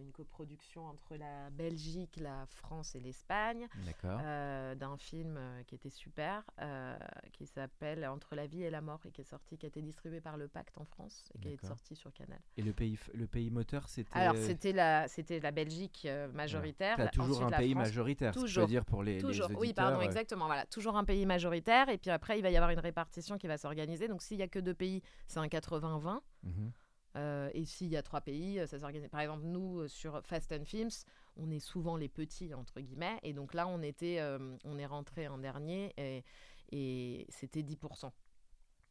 [0.00, 3.68] une coproduction entre la Belgique, la France et l'Espagne.
[4.04, 6.96] Euh, d'un film euh, qui était super, euh,
[7.32, 9.82] qui s'appelle Entre la vie et la mort et qui est sorti, qui a été
[9.82, 12.38] distribué par le Pacte en France et qui est sorti sur Canal.
[12.56, 14.18] Et le pays, le pays moteur, c'était.
[14.18, 17.10] Alors c'était la, c'était la Belgique majoritaire.
[17.10, 17.86] Toujours ensuite un la pays France.
[17.86, 18.68] majoritaire, ce que je veux Toujours.
[18.68, 19.60] dire pour les, les Toujours, auditeurs.
[19.60, 20.46] oui, pardon, euh, exactement.
[20.46, 21.88] Voilà, toujours un pays majoritaire.
[21.88, 24.08] Et puis après, il va y avoir une répartition qui va s'organiser.
[24.08, 26.20] Donc, s'il y a que deux pays, c'est un 80-20.
[26.42, 26.72] mhm.
[27.16, 29.08] Euh, et s'il y a trois pays, euh, ça s'organise.
[29.08, 30.90] Par exemple, nous, euh, sur Fast and Films,
[31.36, 33.18] on est souvent les petits, entre guillemets.
[33.22, 36.24] Et donc là, on, était, euh, on est rentré en dernier et,
[36.70, 38.12] et c'était 10%.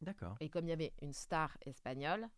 [0.00, 0.36] D'accord.
[0.40, 2.28] Et comme il y avait une star espagnole,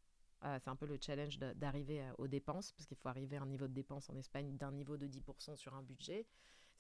[0.45, 3.47] euh, c'est un peu le challenge d'arriver aux dépenses, parce qu'il faut arriver à un
[3.47, 6.27] niveau de dépenses en Espagne d'un niveau de 10% sur un budget.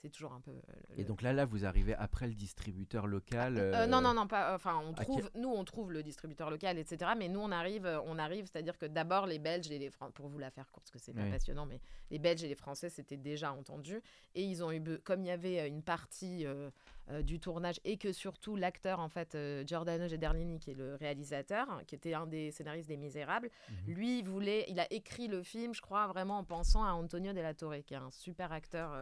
[0.01, 0.53] C'est toujours un peu.
[0.53, 3.59] euh, le- Et donc là, là, vous arrivez après le distributeur local.
[3.59, 4.55] euh, euh, non, non, non, pas.
[4.55, 7.13] Enfin, on trouve, nous, on trouve le distributeur local, etc.
[7.19, 10.29] Mais nous, on arrive, on arrive, c'est-à-dire que d'abord les Belges et les Français, pour
[10.29, 11.31] vous la faire courte, parce que c'est pas Oui.
[11.33, 11.81] passionnant, mais
[12.13, 14.01] les Belges et les Français s'étaient déjà entendus
[14.37, 16.71] et ils ont eu, comme il y avait une partie euh,
[17.23, 21.97] du tournage et que surtout l'acteur, en fait, Giordano Gederlini, qui est le réalisateur, qui
[21.97, 23.51] était un des scénaristes des Misérables,
[23.89, 23.95] Mhm.
[23.95, 27.41] lui, voulait, il a écrit le film, je crois, vraiment en pensant à Antonio de
[27.41, 28.93] la Torre, qui est un super acteur.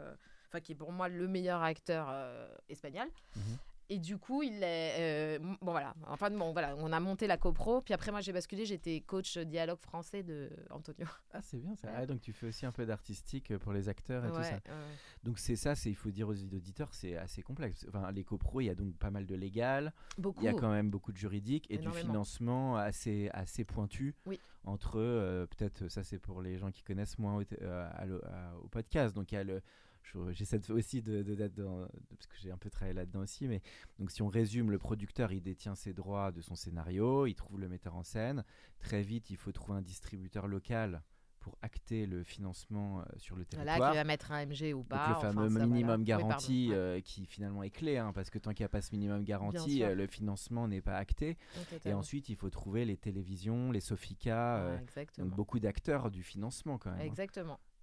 [0.48, 3.08] Enfin, qui est pour moi le meilleur acteur euh, espagnol.
[3.36, 3.42] Mhm.
[3.88, 4.96] Et du coup, il est.
[4.98, 5.94] euh, bon, voilà.
[6.08, 6.74] Enfin, bon, voilà.
[6.78, 7.82] On a monté la copro.
[7.82, 8.66] Puis après, moi, j'ai basculé.
[8.66, 11.06] J'étais coach dialogue français de Antonio.
[11.32, 11.86] Ah, c'est bien ça.
[11.86, 11.94] Ouais.
[11.98, 14.58] Ah, donc tu fais aussi un peu d'artistique euh, pour les acteurs et tout ça.
[15.22, 17.86] Donc c'est ça, c'est il faut dire aux auditeurs, c'est assez complexe.
[17.88, 20.40] Enfin, les copros, il y a donc pas mal de légal, Beaucoup.
[20.42, 24.40] il y a quand même beaucoup de juridique et du financement assez assez pointu Oui.
[24.64, 27.42] entre euh, peut-être ça c'est pour les gens qui connaissent moins au,
[28.64, 29.14] au podcast.
[29.14, 29.62] Donc il y a le
[30.30, 33.60] J'essaie aussi de, de, de- parce que j'ai un peu travaillé là-dedans aussi, mais
[33.98, 37.60] donc si on résume, le producteur il détient ses droits de son scénario, il trouve
[37.60, 38.44] le metteur en scène.
[38.80, 41.02] Très vite, il faut trouver un distributeur local
[41.40, 43.76] pour acter le financement euh, sur le territoire.
[43.76, 44.96] Voilà, qui va mettre un MG ou pas.
[44.96, 46.04] Donc le enfin, fameux ça, minimum voilà.
[46.04, 48.90] Garanti euh, qui finalement est clé, hein, parce que tant qu'il n'y a pas ce
[48.92, 51.36] minimum garanti, euh, le financement n'est pas acté.
[51.56, 55.26] Oui, Et ensuite, il faut trouver les télévisions, les Sofica, euh, exactement.
[55.28, 57.00] donc beaucoup d'acteurs du financement quand même.
[57.00, 57.04] hein.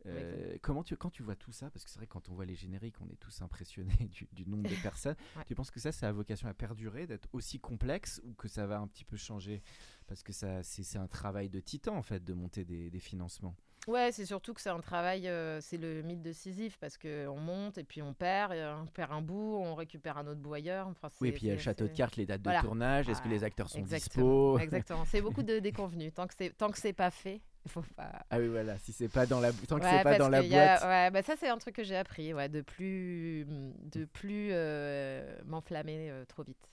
[0.05, 2.33] Euh, comment tu, quand tu vois tout ça, parce que c'est vrai que quand on
[2.33, 5.15] voit les génériques, on est tous impressionnés du, du nombre de personnes.
[5.35, 5.43] Ouais.
[5.47, 8.67] Tu penses que ça, ça a vocation à perdurer, d'être aussi complexe, ou que ça
[8.67, 9.61] va un petit peu changer?
[10.07, 13.55] Parce que ça, c'est un travail de titan en fait de monter des, des financements.
[13.87, 17.37] Ouais, c'est surtout que c'est un travail, euh, c'est le mythe de Sisyphe parce qu'on
[17.37, 20.87] monte et puis on perd, on perd un bout, on récupère un autre bout ailleurs.
[20.87, 22.61] Enfin, Oui, et puis il y a le château de cartes, les dates Voilà.
[22.61, 24.53] de tournage, est-ce que les acteurs sont Exactement.
[24.53, 24.59] dispo?
[24.59, 25.03] Exactement.
[25.05, 26.13] C'est beaucoup de déconvenus.
[26.13, 28.25] Tant que c'est tant que c'est pas fait, faut pas.
[28.29, 30.39] Ah oui, voilà, si c'est pas dans la, tant que Ouais, c'est pas dans la
[30.39, 30.83] a- boîte.
[30.83, 33.45] ouais, bah ça c'est un truc que j'ai appris, ouais, de plus
[33.91, 36.69] de plus euh, m'enflammer euh, trop vite.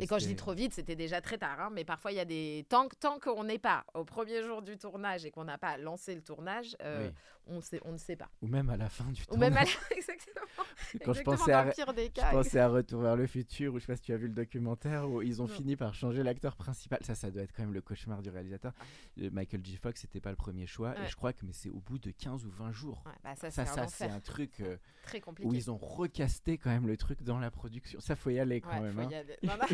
[0.00, 2.20] Et quand je dis trop vite, c'était déjà très tard, hein, mais parfois il y
[2.20, 5.56] a des tant tant qu'on n'est pas au premier jour du tournage et qu'on n'a
[5.56, 7.14] pas lancé le tournage, euh, Oui.
[7.46, 8.28] on sait on ne sait pas.
[8.42, 9.78] Ou même à la fin du Ou même à tournage.
[9.90, 10.34] la- exactement.
[11.04, 12.30] Quand je pensais à, des je cas.
[12.30, 14.34] pensais à Retour vers le futur, ou je sais pas si tu as vu le
[14.34, 15.52] documentaire, où ils ont Non.
[15.54, 16.98] fini par changer l'acteur principal.
[17.02, 18.72] Ça, ça doit être quand même le cauchemar du réalisateur.
[19.20, 19.76] Euh, Michael J.
[19.76, 20.94] Fox, c'était pas le premier choix.
[21.00, 23.02] Et je crois que mais c'est au bout de 15 ou 20 jours.
[23.06, 25.48] Ouais, bah ça, ça, c'est un ça truc euh, très compliqué.
[25.48, 28.00] où ils ont recasté quand même le truc dans la production.
[28.00, 28.94] Ça, faut y aller quand Ouais, même.
[28.94, 29.08] faut hein.
[29.10, 29.35] y aller.
[29.42, 29.66] Non, non,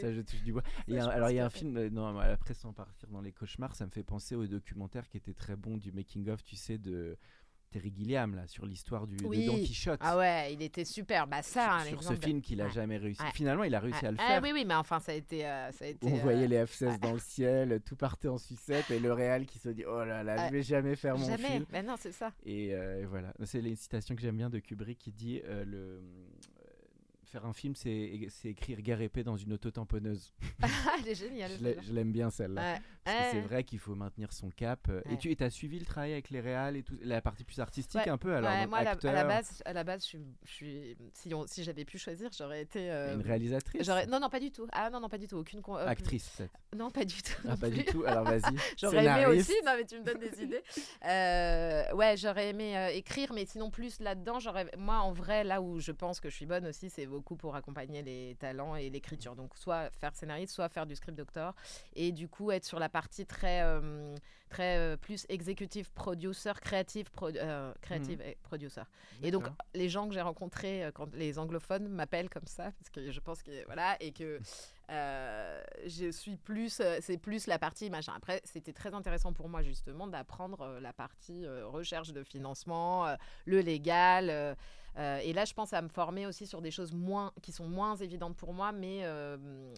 [0.00, 0.62] ça, je touche du bois.
[0.86, 3.20] Y a un- alors, il y a un film, euh, non, après, sans partir dans
[3.20, 6.56] les cauchemars, ça me fait penser au documentaire qui était très bon du making-of, tu
[6.56, 7.16] sais, de,
[7.70, 9.44] Terry Gilliam là sur l'histoire du Oui.
[9.44, 10.00] de Don Quichotte.
[10.02, 11.26] Ah ouais, il était super.
[11.26, 12.70] Bah ça, sur, un sur ce de- film qu'il a Ouais.
[12.70, 13.20] jamais réussi.
[13.20, 13.28] Ouais.
[13.34, 14.08] Finalement, il a réussi Ouais.
[14.08, 14.42] à le Ah faire.
[14.42, 15.46] oui, oui, mais enfin, ça a été.
[15.46, 18.38] euh, ça a été On euh, voyait les F-16 dans le ciel, tout partait en
[18.38, 21.26] sucette et le réal qui se dit oh là là, je vais jamais faire mon
[21.28, 21.46] Jamais.
[21.46, 21.66] film.
[21.70, 22.32] Mais non, c'est ça.
[22.46, 25.76] Et euh, voilà, c'est les citations que j'aime bien de Kubrick qui dit euh, le
[25.76, 26.00] euh,
[27.28, 27.90] faire un film, c'est
[28.44, 30.32] écrire guerre épée dans une auto-tamponneuse.
[30.98, 31.50] Elle est géniale.
[31.82, 32.74] Je l'aime bien celle-là.
[32.74, 32.80] Ouais.
[33.04, 34.90] Parce que c'est vrai qu'il faut maintenir son cap.
[35.10, 38.06] Et tu as suivi le travail avec les réals et tout, la partie plus artistique
[38.06, 40.06] un peu alors donc moi, à la, à acteur, la base, à la base, je
[40.08, 42.90] suis, je suis- si, si j'avais pu choisir, j'aurais été.
[42.90, 44.66] euh, une réalisatrice, non, non, pas du tout.
[44.72, 45.36] Ah non, non, pas du tout.
[45.36, 45.62] Aucune.
[45.62, 46.42] con- actrice.
[46.76, 47.32] Non, pas du tout.
[47.48, 48.04] Ah pas du tout.
[48.06, 48.42] Alors vas-y.
[48.78, 50.62] J'aurais aimé aussi, non mais tu me donnes des idées.
[51.06, 54.66] Euh, ouais, j'aurais aimé euh, écrire, mais sinon plus là-dedans, j'aurais.
[54.76, 57.56] Moi, en vrai, là où je pense que je suis bonne aussi, c'est beaucoup pour
[57.56, 59.34] accompagner les talents et l'écriture.
[59.34, 61.52] Donc, soit faire scénariste, soit faire du script doctor,
[61.96, 64.14] et du coup être sur la partie très, euh,
[64.48, 68.82] très euh, plus executive producer, créative, pro- euh, créative et producer.
[69.24, 69.42] Et donc,
[69.74, 73.42] les gens que j'ai rencontrés, quand les anglophones m'appellent comme ça, parce que je pense
[73.42, 74.38] que voilà, et que
[74.90, 78.12] euh, je suis plus, c'est plus la partie machin.
[78.16, 83.16] Après, c'était très intéressant pour moi justement d'apprendre la partie euh, recherche de financement, euh,
[83.44, 84.56] le légal.
[84.96, 87.68] Euh, et là, je pense à me former aussi sur des choses moins, qui sont
[87.68, 89.36] moins évidentes pour moi, mais euh,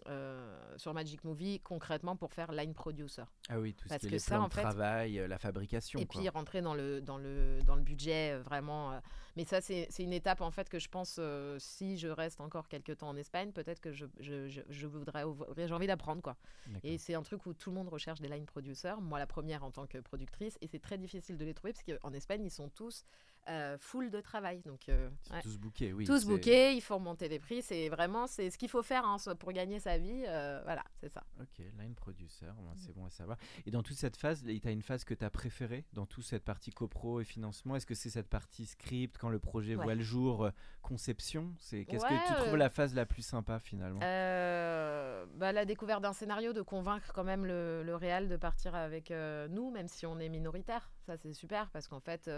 [0.09, 3.23] euh, sur Magic Movie, concrètement pour faire line producer.
[3.49, 5.99] Ah oui, tout ce Parce qui est ça, plans en fait- travail, la fabrication.
[6.01, 6.21] Et quoi.
[6.21, 9.01] puis rentrer dans le, dans le, dans le budget, vraiment.
[9.37, 11.21] Mais ça, c'est une étape, en fait, que je pense,
[11.59, 15.25] si je reste encore quelques temps en Espagne, peut-être que je, je, je, je voudrais
[15.57, 16.37] j'ai envie d'apprendre, quoi.
[16.83, 19.65] Et c'est un truc où tout le monde recherche des line producers, moi la première
[19.65, 22.51] en tant que productrice, et c'est très difficile de les trouver, parce qu'en Espagne, ils
[22.51, 23.05] sont tous
[23.49, 24.61] euh, full de travail.
[24.65, 25.41] Donc, euh, ouais.
[25.43, 26.05] tous bookés, oui.
[26.05, 29.17] tous bookés, il faut remonter les prix, c'est vraiment c'est ce qu'il faut faire hein,
[29.39, 30.25] pour gagner sa vie.
[30.29, 31.25] euh, voilà, c'est ça.
[31.41, 33.39] Ok, line producer, c'est bon à savoir.
[33.67, 36.25] Et dans toute cette phase, tu as une phase que tu as préférée dans toute
[36.25, 39.85] cette partie copro et financement Est-ce que c'est cette partie script, quand le projet Ouais.
[39.85, 40.51] voit le jour, euh,
[40.83, 41.55] conception?
[41.59, 44.01] C'est Qu'est-ce Ouais, que tu trouves la phase la plus sympa finalement?
[44.01, 49.11] Bah, la découverte d'un scénario, de convaincre quand même le, le réal de partir avec
[49.11, 50.91] nous, même si on est minoritaire.
[51.07, 52.31] Ça, c'est super parce qu'en fait,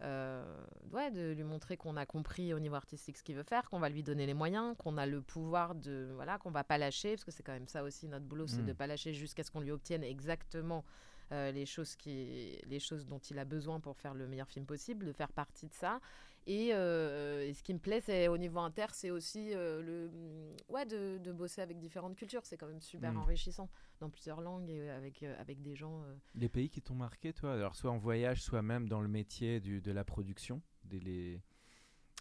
[0.00, 3.78] ouais, de lui montrer qu'on a compris au niveau artistique ce qu'il veut faire, qu'on
[3.78, 6.10] va lui donner les moyens, qu'on a le pouvoir de.
[6.14, 8.64] Voilà, qu'on va pas lâcher, parce que c'est quand même ça aussi notre boulot, c'est
[8.64, 10.84] de pas lâcher jusqu'à ce qu'on lui obtienne exactement.
[11.32, 14.66] Euh, les, choses qui, les choses dont il a besoin pour faire le meilleur film
[14.66, 16.00] possible, de faire partie de ça.
[16.46, 20.08] Et, euh, et ce qui me plaît, c'est au niveau inter, c'est aussi euh, le,
[20.08, 22.44] mm, ouais, de, de bosser avec différentes cultures.
[22.44, 23.18] C'est quand même super Mm.
[23.18, 26.04] enrichissant dans plusieurs langues et avec, avec des gens.
[26.34, 29.60] Les pays qui t'ont marqué, toi Alors, soit en voyage, soit même dans le métier
[29.60, 31.40] du, de la production des, les...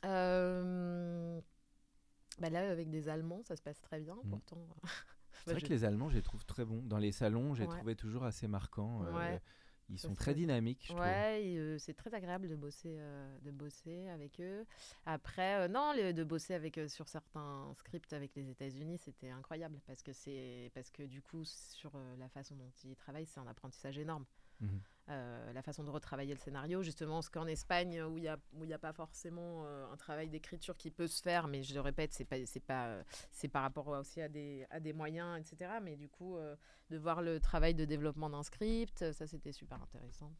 [0.06, 1.40] Euh,
[2.40, 4.16] bah là, avec des Allemands, ça se passe très bien.
[4.24, 4.30] Mm.
[4.30, 4.68] Pourtant,
[5.42, 6.82] C'est Bah, vrai je- que les Allemands, je les trouve très bons.
[6.84, 7.76] Dans les salons, j'ai Ouais.
[7.78, 9.04] trouvé toujours assez marquants.
[9.06, 9.38] euh.
[9.90, 10.94] Ils sont très dynamiques, je.
[10.94, 14.66] Ouais, euh, c'est très agréable de bosser, euh, de bosser avec eux.
[15.06, 19.82] Après, euh, non, le- de bosser avec sur certains scripts avec les États-Unis, c'était incroyable
[19.88, 23.48] parce que c'est parce que du coup, sur la façon dont ils travaillent, c'est un
[23.48, 24.24] apprentissage énorme.
[24.62, 24.80] Mhm.
[25.10, 28.38] Euh, la façon de retravailler le scénario, justement, parce qu'en Espagne, où il n'y a,
[28.76, 32.14] a pas forcément euh, un travail d'écriture qui peut se faire, mais je le répète,
[32.14, 32.28] c'est
[32.72, 33.04] euh,
[33.52, 35.72] par rapport aussi à des, à des moyens, etc.
[35.82, 36.38] Mais du coup,
[36.90, 40.32] de voir le travail de développement d'un script, ça c'était super intéressant.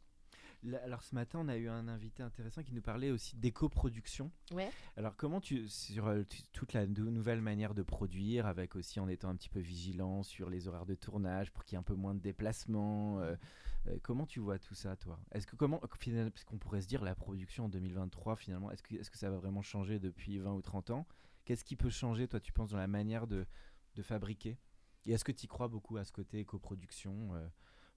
[0.84, 4.30] Alors ce matin, on a eu un invité intéressant qui nous parlait aussi d'éco-production.
[4.52, 4.70] Ouais.
[4.96, 6.22] Alors comment tu sur euh,
[6.52, 10.22] toute la nou- nouvelle manière de produire, avec aussi en étant un petit peu vigilant
[10.22, 13.18] sur les horaires de tournage pour qu'il y ait un peu moins de déplacements.
[13.20, 13.34] euh,
[13.88, 15.18] euh, comment tu vois tout ça, toi?
[15.32, 18.94] Est-ce que comment parce qu'on pourrait se dire la production en 2023 finalement, est-ce que
[18.94, 21.06] est-ce que ça va vraiment changer depuis 20 ou 30 ans?
[21.44, 23.46] Qu'est-ce qui peut changer, toi, tu penses, dans la manière de,
[23.96, 24.58] de fabriquer?
[25.06, 27.48] Et est-ce que tu y crois beaucoup à ce côté éco-production euh,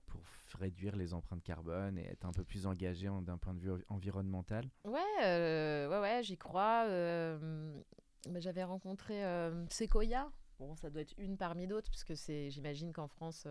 [0.08, 0.22] pour
[0.60, 3.72] réduire les empreintes carbone et être un peu plus engagé en- d'un point de vue
[3.72, 6.86] envi- environnemental Ouais, euh, ouais, ouais, j'y crois.
[6.88, 7.82] euh,
[8.30, 10.30] bah, J'avais rencontré euh, Sequoia.
[10.60, 13.46] Bon, ça doit être une parmi d'autres, puisque c'est, j'imagine qu'en France,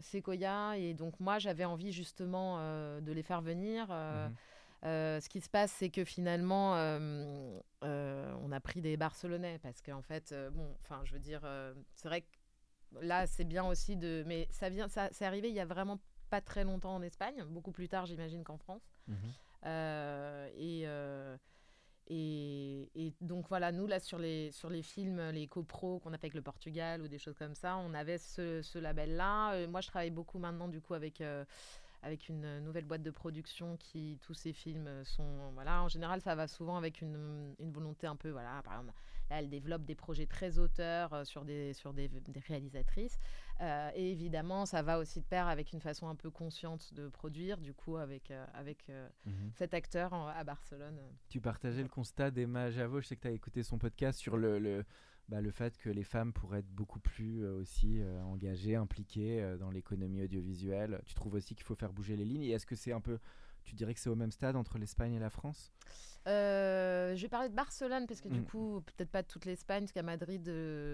[0.00, 0.78] Sequoia.
[0.78, 2.58] Et donc, moi, j'avais envie justement
[3.00, 3.88] de les faire venir.
[3.88, 4.34] Mhm.
[4.84, 9.58] euh, ce qui se passe, c'est que finalement, euh, euh, on a pris des Barcelonais
[9.58, 11.40] parce qu'en fait, bon, enfin, je veux dire,
[11.94, 12.26] c'est vrai que
[13.00, 15.98] là, c'est bien aussi de, mais ça vient, ça, c'est arrivé il y a vraiment
[16.30, 18.82] pas très longtemps en Espagne, beaucoup plus tard, j'imagine qu'en France.
[19.08, 19.16] Mhm.
[19.66, 21.36] Euh, et, euh,
[22.06, 26.18] et, et donc voilà, nous là sur les, sur les films, les copros qu'on a
[26.18, 29.54] fait avec le Portugal ou des choses comme ça, on avait ce, ce label-là.
[29.54, 31.22] Euh, moi, je travaille beaucoup maintenant du coup avec,
[32.02, 36.34] avec une nouvelle boîte de production qui, tous ces films sont, voilà, en général, ça
[36.34, 38.92] va souvent avec une, une volonté un peu, voilà, par exemple,
[39.30, 43.18] là, elle développe des projets très auteurs sur, des, sur des, des réalisatrices.
[43.60, 47.58] et évidemment, ça va aussi de pair avec une façon un peu consciente de produire,
[47.58, 48.88] du coup, avec, avec
[49.26, 49.50] mhm.
[49.54, 50.98] cet acteur à Barcelone.
[51.28, 54.36] Tu partageais le constat d'Emma Javot, je sais que tu as écouté son podcast sur
[54.36, 54.84] le, le
[55.28, 59.42] bah, le fait que les femmes pourraient être beaucoup plus euh, aussi euh, engagées, impliquées
[59.42, 61.00] euh, dans l'économie audiovisuelle.
[61.06, 63.18] Tu trouves aussi qu'il faut faire bouger les lignes Et est-ce que c'est un peu,
[63.64, 65.72] tu dirais que c'est au même stade entre l'Espagne et la France?
[66.26, 68.44] Je vais parler de Barcelone parce que du mm.
[68.46, 70.42] coup, peut-être pas toute l'Espagne, parce qu'à Madrid,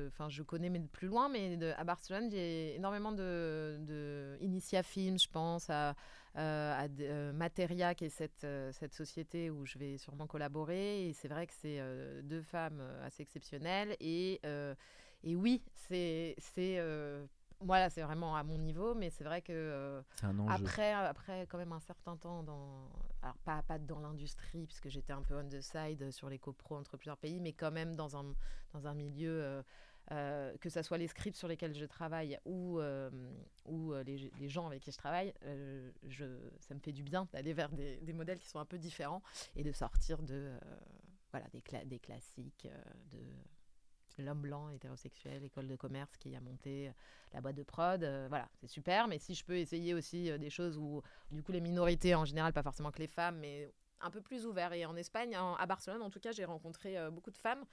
[0.09, 4.83] enfin, je connais mais de plus loin, mais à Barcelone, j'ai énormément de, de Initia
[4.83, 5.95] Films, je pense, à,
[6.37, 11.09] euh, à euh, Materia, qui est cette, euh, cette société où je vais sûrement collaborer.
[11.09, 11.81] Et c'est vrai que c'est
[12.23, 13.97] deux femmes assez exceptionnelles.
[14.01, 14.41] Et,
[15.25, 16.37] et oui, c'est
[17.61, 20.03] voilà, c'est vraiment à mon niveau, mais c'est vrai que
[20.49, 22.89] après, après quand même un certain temps dans,
[23.23, 26.77] alors pas, pas dans l'industrie, puisque j'étais un peu on the side sur les copros
[26.77, 28.35] entre plusieurs pays, mais quand même dans un,
[28.73, 29.63] dans un milieu
[30.13, 33.11] euh, que ce soit les scripts sur lesquels je travaille ou, euh,
[33.65, 35.33] ou euh, les, les, gens avec qui je travaille,
[36.09, 36.25] je,
[36.59, 39.23] ça me fait du bien d'aller vers des, des, modèles qui sont un peu différents
[39.55, 40.51] et de sortir de
[41.31, 42.69] voilà, des, des classiques
[43.13, 43.21] de
[44.21, 46.93] l'homme blanc hétérosexuel, école de commerce qui a monté
[47.33, 48.01] la boîte de prod.
[48.29, 51.61] voilà, c'est super, mais si je peux essayer aussi des choses où, du coup, les
[51.61, 54.73] minorités en général, pas forcément que les femmes, mais un peu plus ouverts.
[54.73, 57.65] Et en Espagne, à Barcelone, en tout cas, j'ai rencontré beaucoup de femmes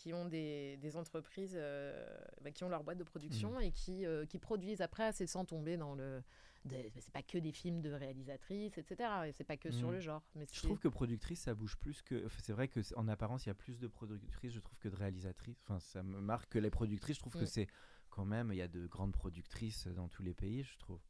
[0.00, 2.06] qui ont des, des entreprises euh,
[2.40, 3.62] bah, qui ont leur boîte de production mmh.
[3.62, 6.22] et qui, euh, qui produisent après, c'est sans tomber dans le.
[6.68, 9.10] C'est pas que des films de réalisatrices, etc.
[9.26, 9.92] Et c'est pas que sur mmh.
[9.92, 10.22] le genre.
[10.34, 12.26] Mais je trouve que productrice, ça bouge plus que.
[12.42, 14.96] c'est vrai que en apparence, il y a plus de productrices, je trouve, que de
[14.96, 15.58] réalisatrices.
[15.64, 17.46] Enfin, ça me marque que les productrices, je trouve que mmh.
[17.46, 17.66] c'est
[18.10, 21.00] quand même, il y a de grandes productrices dans tous les pays, je trouve.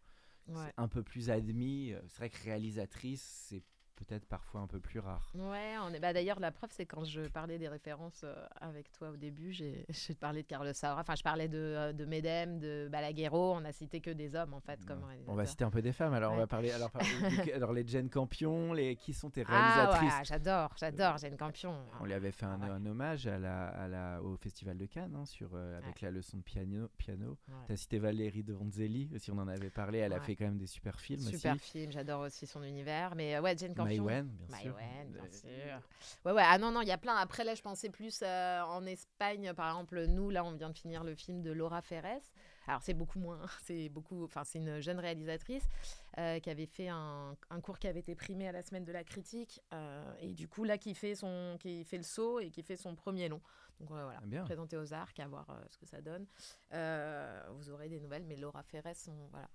[0.47, 1.95] C'est un peu plus admis.
[2.09, 3.63] C'est vrai que réalisatrice, c'est
[4.05, 5.31] peut-être parfois un peu plus rare.
[5.35, 6.01] Ouais, on est...
[6.01, 9.53] bah, d'ailleurs, la preuve, c'est quand je parlais des références euh, avec toi au début,
[9.53, 9.85] j'ai
[10.21, 13.73] parlé de Carlos Saura, enfin, je parlais de, euh, de Medem, de Balaguerro, on a
[13.73, 14.85] cité que des hommes, en fait.
[14.87, 16.91] Comme on va citer un peu des femmes, alors on va parler, alors,
[17.55, 18.97] alors les Jane Campion, les...
[18.97, 21.77] qui sont tes réalisatrices Ah ouais, j'adore, j'adore Jane Campion.
[22.01, 24.87] On lui avait fait un, ah un hommage à la, à la, au Festival de
[24.87, 26.89] Cannes, hein, sur, euh, avec la leçon de piano.
[26.97, 27.39] piano.
[27.67, 30.45] Tu as cité Valérie de Vonzelli, si on en avait parlé, elle a fait quand
[30.45, 33.90] même des super films super films, j'adore aussi son univers, mais ouais, Jane Campion.
[33.91, 34.77] Maïwen, bien sûr.
[35.09, 35.89] bien sûr.
[36.25, 36.43] Ouais, ouais.
[36.45, 37.17] Ah non, non, il y a plein.
[37.17, 40.05] Après, là, je pensais plus euh, en Espagne, par exemple.
[40.07, 42.21] Nous, là, on vient de finir le film de Laura Ferres.
[42.67, 43.41] Alors, c'est beaucoup moins.
[43.63, 44.25] C'est beaucoup.
[44.25, 45.67] Enfin, c'est une jeune réalisatrice
[46.19, 48.93] euh, qui avait fait un, un, cours qui avait été primé à la semaine de
[48.93, 49.61] la critique.
[49.73, 52.77] Euh, et du coup, là, qui fait, son, qui fait le saut et qui fait
[52.77, 53.41] son premier long.
[53.81, 54.21] Donc, voilà.
[54.23, 56.27] Ah, présenté aux arcs, à voir ce que ça donne.
[57.55, 59.49] vous aurez des nouvelles, mais Laura Ferres, on, voilà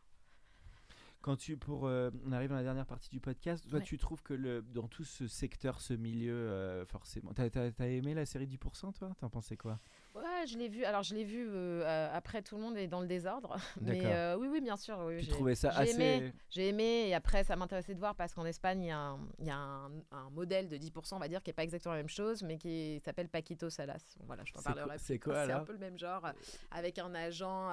[1.25, 4.21] quand tu, pour, euh, on arrive dans la dernière partie du podcast, toi, tu trouves
[4.21, 7.45] que le, dans tout ce secteur, ce milieu, euh, forcément, t'as
[7.79, 9.09] as, aimé la série 10%, toi?
[9.19, 9.79] T'en pensais quoi?
[10.13, 10.83] Ouais, je l'ai vu.
[10.83, 13.57] Alors, je l'ai vu euh, après, tout le monde est dans le désordre.
[13.81, 14.99] Mais oui, oui, bien sûr.
[14.99, 15.95] Oui, tu trouvais ça assez.
[15.95, 18.99] Aimé, j'ai aimé, et après, ça m'intéressait de voir parce qu'en Espagne, il y a,
[18.99, 21.95] un, y a un, un, modèle de 10%, on va dire, qui n'est pas exactement
[21.95, 24.15] la même chose, mais qui s'appelle Paquito Salas.
[24.27, 24.99] Voilà, je t'en parlerai.
[24.99, 26.27] C'est quoi, C'est un peu le même genre,
[26.69, 27.71] avec un agent.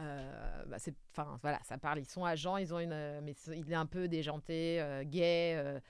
[0.00, 0.76] Euh, bah
[1.12, 1.98] enfin voilà, ça parle.
[1.98, 5.80] Ils sont agents, ils ont une, euh, mais il est un peu déjanté, euh, gay,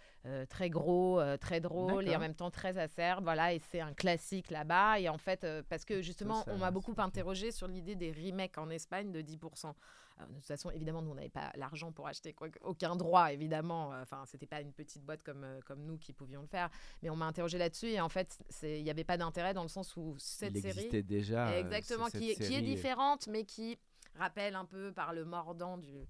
[0.49, 3.25] très gros, très drôle et en même temps très acerbe.
[3.25, 5.01] Voilà, et c'est un classique là-bas.
[5.01, 8.69] Et en fait, parce que justement, on m'a beaucoup interrogé sur l'idée des remakes en
[8.71, 9.73] Espagne de 10%.
[10.21, 13.93] de toute façon, évidemment, nous, on n'avait pas l'argent pour acheter quoi, aucun droit, évidemment.
[14.03, 16.69] Enfin, c'était pas une petite boîte comme, comme nous qui pouvions le faire.
[17.03, 19.69] Mais on m'a interrogé là-dessus et en fait, il n'y avait pas d'intérêt dans le
[19.69, 21.03] sens où cette il série.
[21.03, 21.57] déjà.
[21.59, 23.79] Exactement, qui, qui, est différente, mais qui
[24.17, 26.07] rappelle un peu par le mordant du,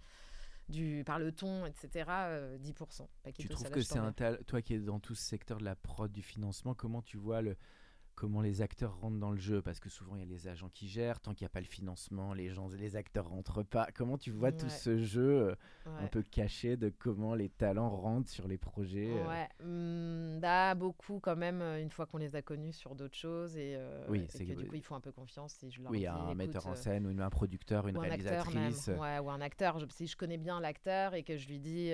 [0.68, 2.06] du, par le ton, etc., 10%.
[2.06, 5.74] Euh, tu trouves que c'est un toi qui es dans tout ce secteur de la
[5.74, 7.56] prod, du financement, comment tu vois le,
[8.20, 10.68] comment les acteurs rentrent dans le jeu parce que souvent il y a les agents
[10.68, 13.88] qui gèrent tant qu'il n'y a pas le financement les gens les acteurs rentrent pas.
[13.94, 15.54] Comment tu vois tout ce jeu euh,
[15.86, 20.74] un peu caché de comment les talents rentrent sur les projets euh ouais mmh, bah,
[20.74, 23.78] beaucoup quand même euh, une fois qu'on les a connus sur d'autres choses et,
[24.10, 26.34] oui, c'est que, du coup ils font un peu confiance si je leur oui un
[26.34, 29.78] metteur en scène ou un producteur une réalisatrice ouais, ou un acteur.
[29.88, 31.90] Si je connais bien l'acteur et que je lui dis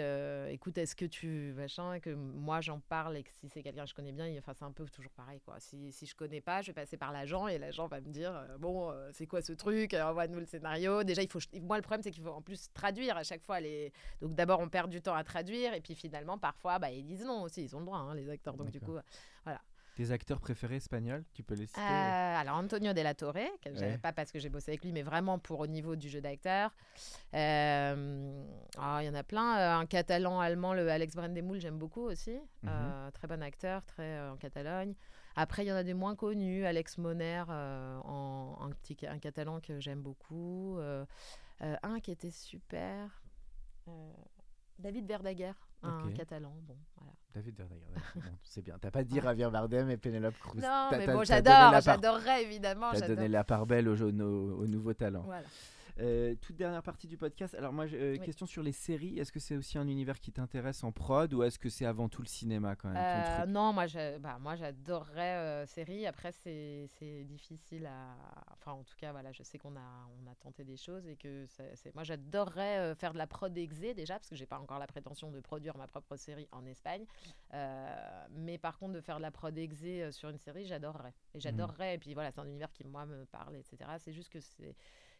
[0.51, 3.85] écoute est-ce que tu machin et que moi j'en parle et que si c'est quelqu'un
[3.85, 5.61] que je connais bien enfin c'est un peu toujours pareil quoi.
[5.61, 8.35] Si, si je connais pas, je vais passer par l'agent et l'agent va me dire
[8.35, 9.95] euh, bon, euh, c'est quoi ce truc?
[9.95, 11.05] Envoie-nous le scénario.
[11.05, 11.41] Déjà, il faut.
[11.63, 13.61] Moi, le problème, c'est qu'il faut en plus traduire à chaque fois.
[13.61, 13.93] Les...
[14.21, 17.25] Donc, d'abord, on perd du temps à traduire et puis finalement, parfois, bah, ils disent
[17.25, 17.65] non aussi.
[17.65, 18.55] Ils ont le droit, hein, les acteurs.
[18.55, 18.97] Donc, du coup,
[19.45, 19.61] voilà.
[19.97, 21.81] Tes acteurs préférés espagnols, tu peux les citer?
[21.81, 23.97] Euh, Alors Antonio de la Torre, que ouais.
[23.97, 26.71] pas parce que j'ai bossé avec lui, mais vraiment pour au niveau du jeu d'acteur.
[27.33, 29.79] oh, il y en a plein.
[29.79, 32.39] un catalan allemand, le Alex Brandemoul, j'aime beaucoup aussi.
[32.63, 33.11] Mhm.
[33.15, 34.95] très bon acteur, très en Catalogne.
[35.37, 36.65] Après, il y en a des moins connus.
[36.65, 40.79] Alex Moner, en, un, petit, un catalan que j'aime beaucoup.
[41.61, 43.23] un qui était super.
[44.79, 46.53] David Verdaguer, un catalan.
[46.67, 47.13] Bon, voilà.
[47.35, 47.85] David Verdaguer,
[48.43, 48.79] c'est bien.
[48.81, 50.61] T'as pas dit Javier Bardem et Penelope Cruz.
[50.61, 52.93] Non, mais bon, j'adore, j'adorerais évidemment.
[52.93, 55.25] T'as donné la part belle aux, aux, aux nouveaux talents.
[55.25, 55.47] Voilà.
[55.99, 57.55] Euh, toute dernière partie du podcast.
[57.55, 59.19] Alors moi, euh, question sur les séries.
[59.19, 62.11] Est-ce que c'est aussi un univers qui t'intéresse en prod ou est-ce que c'est avant
[62.11, 63.87] tout le cinéma quand même euh, Non, moi,
[64.21, 66.07] bah, moi j'adorerais séries.
[66.07, 68.15] Après, c'est difficile à.
[68.53, 71.17] Enfin, en tout cas, voilà, je sais qu'on a, on a tenté des choses et
[71.17, 71.95] que c'est.
[71.95, 75.31] Moi, j'adorerais faire de la prod exé déjà parce que j'ai pas encore la prétention
[75.31, 77.07] de produire ma propre série en Espagne.
[78.33, 81.15] mais par contre, de faire de la prod exé sur une série, j'adorerais.
[81.33, 81.41] Et mmh.
[81.41, 81.95] j'adorerais.
[81.95, 83.91] Et puis voilà, c'est un univers qui moi me parle, etc.
[83.99, 84.75] C'est juste que c'est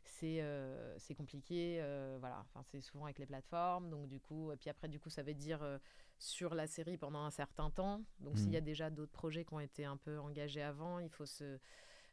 [0.07, 1.79] c'est euh, compliqué.
[1.81, 3.91] Euh, voilà, enfin, c'est souvent avec les plateformes.
[3.91, 5.79] Donc, du coup, et puis après, du coup, ça veut dire euh,
[6.19, 8.03] sur la série pendant un certain temps.
[8.21, 8.65] Donc, s'il y a hmm.
[8.65, 11.59] déjà d'autres projets qui ont été un peu engagés avant, il faut, se,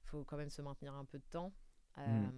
[0.05, 1.53] faut quand même se maintenir un peu de temps.
[1.97, 2.29] Hmm.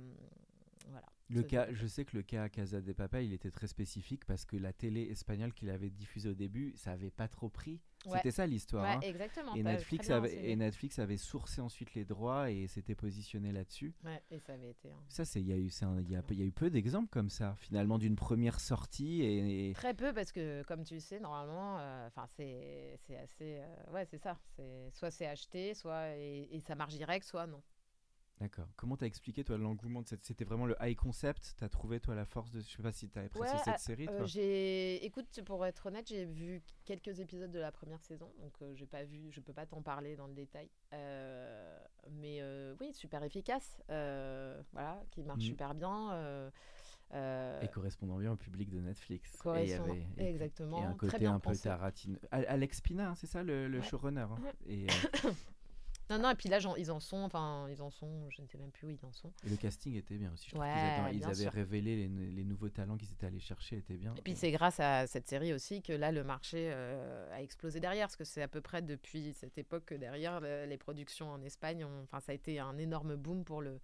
[0.90, 1.08] Voilà.
[1.30, 4.46] Le cas, je sais que le cas Casa de Papa, il était très spécifique parce
[4.46, 7.82] que la télé espagnole qu'il avait diffusée au début, ça avait pas trop pris.
[8.14, 8.84] C'était ça l'histoire.
[8.84, 9.00] Ouais, hein.
[9.02, 9.56] exactement.
[9.56, 13.94] Et Netflix, avait, et Netflix avait sourcé ensuite les droits et s'était positionné là-dessus.
[14.04, 14.90] Ouais, et ça avait été.
[15.08, 17.30] Ça, c'est il y a eu, il y, a, y a eu peu d'exemples comme
[17.30, 21.78] ça, finalement, d'une première sortie et, Très peu parce que, comme tu le sais, normalement,
[21.80, 24.38] euh, enfin, c'est, c'est assez, euh, ouais, c'est ça.
[24.56, 27.62] C'est soit c'est acheté, soit et, et ça marche direct, soit non.
[28.40, 28.68] D'accord.
[28.76, 31.56] Comment t'as expliqué toi l'engouement de cette C'était vraiment le high concept?
[31.58, 34.08] T'as trouvé toi la force de Je sais pas si t'as apprécié cette série.
[34.10, 38.54] Euh, j'ai, écoute, pour être honnête, j'ai vu quelques épisodes de la première saison, donc
[38.62, 40.70] euh, j'ai pas vu, je peux pas t'en parler dans le détail.
[40.94, 41.80] Euh,
[42.12, 42.42] mais
[42.82, 45.48] oui, super efficace, voilà, qui marche mm.
[45.48, 46.52] super bien.
[47.14, 49.38] et correspondant bien au public de Netflix.
[49.38, 50.82] Correspondant, exactement.
[50.82, 52.20] Et un côté un peu taratine.
[52.32, 54.28] Alex Pina, hein, c'est ça le, showrunner.
[54.30, 54.40] Hein?
[54.68, 54.88] Et
[56.10, 58.58] Non, non, et puis là, ils en sont, enfin, ils en sont, je ne sais
[58.58, 59.32] même plus où ils en sont.
[59.46, 60.50] Et le casting était bien aussi.
[60.52, 64.14] Je ouais, ils avaient, révélé les, nouveaux talents qu'ils étaient allés chercher, était bien.
[64.16, 67.80] Et puis c'est grâce à cette série aussi que là, le marché euh, a explosé
[67.80, 71.42] derrière, parce que c'est à peu près depuis cette époque que derrière, les productions en
[71.42, 73.80] Espagne, enfin, ça a été un énorme boom pour le,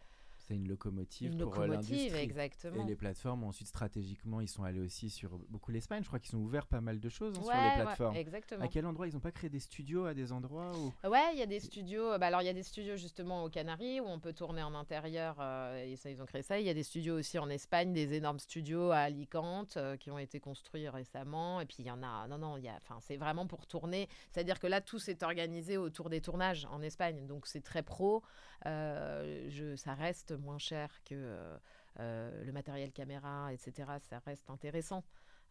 [0.56, 2.84] une locomotive une pour euh, locomotive, exactement.
[2.84, 6.04] Et les plateformes, ensuite, stratégiquement, ils sont allés aussi sur beaucoup l'Espagne.
[6.04, 8.16] Je crois qu'ils ont ouvert pas mal de choses hein, sur les plateformes.
[8.16, 8.64] exactement.
[8.64, 9.08] À quel endroit?
[9.08, 10.92] Ils n'ont pas créé des studios à des endroits où...
[11.08, 12.18] Ouais, il y a des studios.
[12.18, 14.74] Bah, alors, il y a des studios justement aux Canaries où on peut tourner en
[14.74, 15.38] intérieur.
[15.40, 16.60] Euh, et ça, ils ont créé ça.
[16.60, 20.12] Il y a des studios aussi en Espagne, des énormes studios à Alicante euh, qui
[20.12, 21.62] ont été construits récemment.
[21.62, 22.28] Et puis, il y en a.
[22.28, 22.76] Non, non, il y a.
[22.76, 24.08] Enfin, c'est vraiment pour tourner.
[24.32, 27.26] C'est-à-dire que là, tout s'est organisé autour des tournages en Espagne.
[27.28, 28.24] Donc, c'est très pro.
[28.66, 31.58] je, ça reste moins cher que euh,
[32.00, 35.04] euh, le matériel caméra, etc., ça reste intéressant.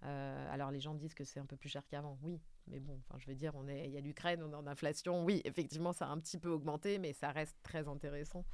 [0.03, 2.99] Euh, alors les gens disent que c'est un peu plus cher qu'avant, oui, mais bon,
[3.01, 5.43] enfin je veux dire, on est, il y a l'Ukraine, on est en inflation, oui,
[5.45, 8.47] effectivement ça a un petit peu augmenté, mais ça reste très intéressant.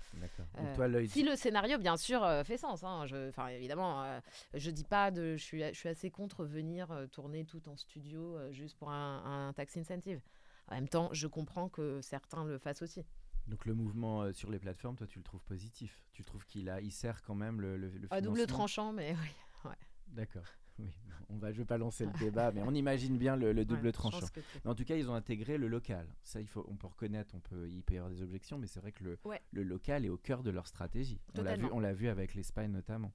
[1.06, 4.20] si le scénario bien sûr fait sens, hein, enfin évidemment,
[4.54, 8.36] je dis pas de, je suis, je suis assez contre venir tourner tout en studio
[8.50, 10.20] juste pour un, un tax incentive.
[10.68, 13.04] En même temps, je comprends que certains le fassent aussi.
[13.48, 16.68] Donc le mouvement euh, sur les plateformes, toi, tu le trouves positif Tu trouves qu'il
[16.68, 19.28] a, il sert quand même le, le, À double tranchant, mais oui.
[19.64, 19.76] Ouais.
[20.08, 20.44] D'accord.
[20.78, 20.90] Oui,
[21.30, 24.26] on va, je vais pas lancer le débat, mais on imagine bien le, double tranchant.
[24.66, 26.06] en tout cas, ils ont intégré le local.
[26.22, 28.66] Ça, il faut, on peut reconnaître, on peut, y peut y avoir des objections, mais
[28.66, 29.18] c'est vrai que le,
[29.52, 31.18] le local est au cœur de leur stratégie.
[31.34, 33.10] On l'a vu, vu avec l'Espagne notamment.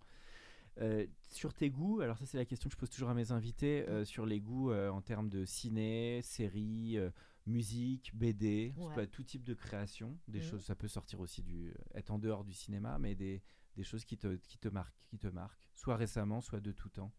[0.80, 3.32] Euh, sur tes goûts, alors ça c'est la question que je pose toujours à mes
[3.32, 6.98] invités, euh, sur les goûts en termes de ciné, séries,
[7.46, 8.74] musique, BD,
[9.12, 10.44] tout type de création, des mmh.
[10.44, 13.42] choses, ça peut sortir aussi du, être en dehors du cinéma, mais des,
[13.76, 16.90] des choses qui te, qui te marquent, qui te marquent, soit récemment, soit de tout
[16.90, 17.12] temps.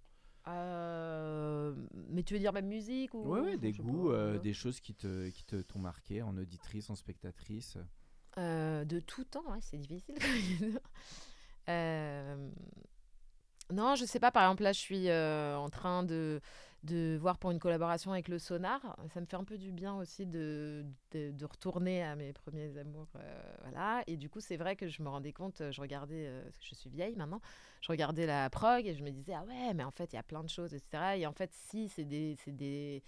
[0.48, 1.72] Euh,
[2.08, 5.28] mais tu veux dire même musique ou Oui, des goûts, euh, des choses qui te
[5.28, 7.78] qui te t'ont marqué en auditrice, en spectatrice.
[8.38, 10.16] Euh, de tout temps, c'est difficile.
[13.70, 14.32] non, je sais pas.
[14.32, 16.40] Par exemple, là, je suis en train de
[16.83, 18.80] de voir pour une collaboration avec le sonar.
[19.12, 23.09] Ça me fait un peu du bien aussi de, de, retourner à mes premiers amours.
[23.16, 24.03] Euh, voilà.
[24.07, 26.64] Et du coup, c'est vrai que je me rendais compte, je regardais, euh, parce que
[26.64, 27.41] je suis vieille maintenant,
[27.80, 30.18] je regardais la prog et je me disais, ah ouais, mais en fait, il y
[30.18, 31.18] a plein de choses, etc.
[31.18, 33.03] Et en fait, si, c'est des, des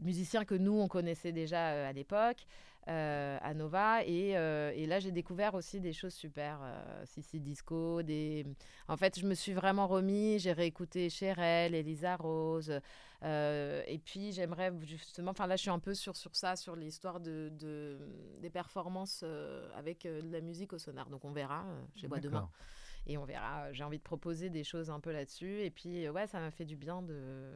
[0.00, 2.46] musiciens que nous, on connaissait déjà euh, à l'époque.
[2.88, 4.00] Euh, à Nova.
[4.00, 6.58] Euh, et, là, j'ai découvert aussi des choses super.
[7.04, 8.02] Sissi euh, Disco.
[8.02, 8.46] Des...
[8.88, 10.38] En fait, je me suis vraiment remis.
[10.38, 12.80] J'ai réécouté Cherelle, Elisa Rose.
[13.22, 15.32] et puis, j'aimerais justement.
[15.32, 17.52] Enfin, là, je suis un peu sur, sur ça, sur l'histoire de,
[18.40, 19.22] des performances
[19.76, 21.10] avec de la musique au sonar.
[21.10, 21.66] Donc, on verra.
[21.94, 22.48] je les vois demain.
[23.06, 23.70] Et on verra.
[23.72, 25.60] J'ai envie de proposer des choses un peu là-dessus.
[25.60, 27.52] Et puis, ouais, ça m'a fait du bien de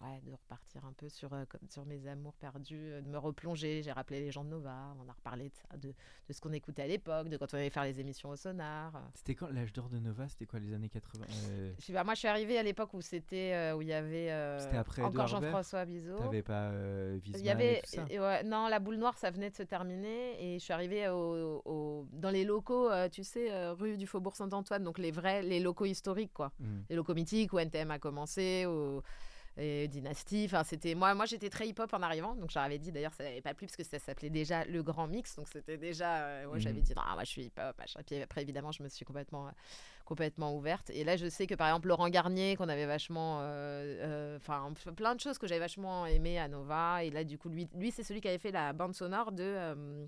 [0.00, 3.18] ouais, de repartir un peu sur, euh, comme sur mes amours perdus, euh, de me
[3.18, 3.82] replonger.
[3.82, 6.52] J'ai rappelé les gens de Nova, on a reparlé de ça, de, de ce qu'on
[6.52, 8.92] écoutait à l'époque, de quand on allait faire les émissions au sonar.
[9.14, 10.28] C'était quand l'âge d'or de Nova?
[10.28, 13.52] C'était quoi les années 80 euh, Je moi, je suis arrivée à l'époque où c'était
[13.54, 16.16] euh, où il y avait euh, après encore Jean-François Bizot.
[16.18, 18.06] T'avais pas euh, Il y avait et tout ça?
[18.10, 21.08] et ouais, non la boule noire ça venait de se terminer et je suis arrivée
[21.08, 25.10] au, au- dans les locaux euh, tu sais euh, rue du Faubourg Saint-Antoine donc les
[25.10, 26.80] vrais les locaux historiques quoi Mm.
[26.90, 29.00] les locaux mythiques où NTM a commencé où
[29.58, 33.12] et Dynasty, enfin c'était moi, moi j'étais très hip-hop en arrivant, donc j'avais dit d'ailleurs
[33.12, 36.18] ça n'avait pas plu parce que ça s'appelait déjà le Grand Mix, donc c'était déjà,
[36.22, 36.82] euh, ouais, j'avais Mhm.
[36.84, 39.50] dit non moi je suis hip-hop, puis après évidemment je me suis complètement, euh,
[40.04, 43.44] complètement ouverte, et là je sais que par exemple Laurent Garnier qu'on avait vachement, euh,
[44.00, 47.48] euh, enfin plein de choses que j'avais vachement aimé à Nova, et là du coup
[47.48, 50.06] lui, lui c'est celui qui avait fait la bande sonore de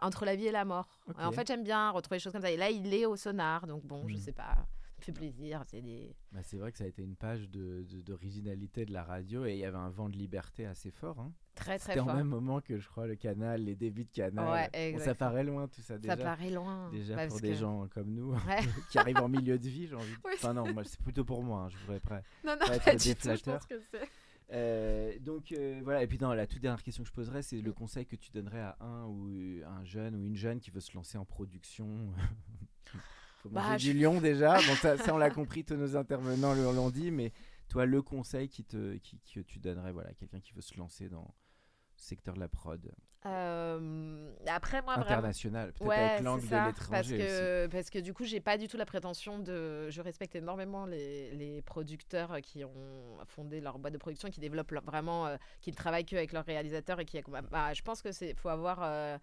[0.00, 0.88] Entre la vie et la mort.
[1.08, 1.16] Ok.
[1.20, 3.66] En fait j'aime bien retrouver des choses comme ça, et là il est au sonar,
[3.66, 4.20] donc bon je Mhm.
[4.20, 4.56] sais pas,
[5.04, 6.14] fait plaisir, c'est des...
[6.32, 9.44] Bah, c'est vrai que ça a été une page de- de- d'originalité de, la radio
[9.44, 11.20] et il y avait un vent de liberté assez fort.
[11.20, 11.32] Hein.
[11.54, 14.70] Très très C'était en même moment que je crois le canal, les débuts de canal.
[14.74, 16.16] Ouais, Bon, ça paraît loin tout ça déjà.
[16.16, 16.90] Ça paraît loin.
[16.90, 18.38] Déjà Bah, pour des que- gens comme nous Ouais.
[18.90, 20.18] qui arrivent en milieu de vie, j'ai envie de...
[20.24, 22.22] Oui, Enfin non, moi c'est plutôt pour moi, hein, je voudrais prêt.
[22.44, 23.58] Non, non, pas être pas du tout, je déflatteur.
[23.58, 24.08] pense que c'est...
[24.54, 27.60] Euh, donc euh, voilà, et puis non, la toute dernière question que je poserais, c'est
[27.62, 29.30] le conseil que tu donnerais à un ou
[29.66, 31.88] un jeune ou une jeune qui veut se lancer en production.
[33.42, 36.54] Faut Bah, je- du lion déjà, bon ça, ça, on l'a compris, tous nos intervenants
[36.54, 37.32] l'ont dit, mais
[37.68, 40.76] toi le conseil qui te, qui, que tu donnerais voilà, à quelqu'un qui veut se
[40.78, 42.92] lancer dans le secteur de la prod?
[43.24, 45.06] Euh, après, moi, vraiment...
[45.10, 47.24] international, peut-être Ouais, avec l'angle de parce l'étranger aussi.
[47.26, 49.88] que, parce que du coup, j'ai pas du tout la prétention de.
[49.90, 54.72] Je respecte énormément les, les producteurs qui ont fondé leur boîte de production, qui développent
[54.72, 57.20] leur- vraiment, euh, qui ne travaillent que avec leurs réalisateurs et qui.
[57.50, 58.80] Bah, je pense que c'est faut avoir.
[58.82, 59.18] euh,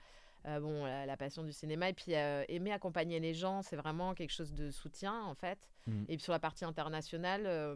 [0.46, 3.76] euh, bon, la, la passion du cinéma et puis euh, aimer accompagner les gens, c'est
[3.76, 5.70] vraiment quelque chose de soutien en fait.
[5.86, 6.04] Mm.
[6.04, 7.76] Et puis sur la partie internationale, euh,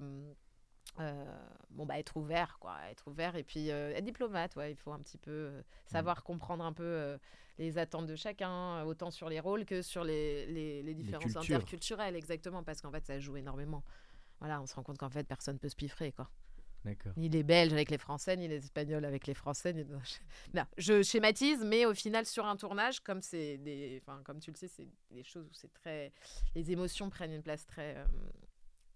[1.72, 5.00] bon bah être ouvert quoi, être ouvert et puis être diplomate, ouais, il faut un
[5.00, 7.18] petit peu euh, savoir comprendre un peu
[7.58, 12.16] les attentes de chacun, autant sur les rôles que sur les, les, les différences interculturelles,
[12.16, 13.84] exactement, parce qu'en fait ça joue énormément.
[14.40, 16.30] Voilà, on se rend compte qu'en fait personne peut se piffrer quoi.
[17.18, 19.74] Ni les Belges avec les Français, ni les Espagnols avec les Français.
[19.74, 19.84] Ni...
[20.54, 24.52] Non, je schématise, mais au final, sur un tournage, comme c'est des, enfin, comme tu
[24.52, 26.12] le sais, c'est des choses où c'est très,
[26.56, 28.06] les émotions prennent une place très, euh,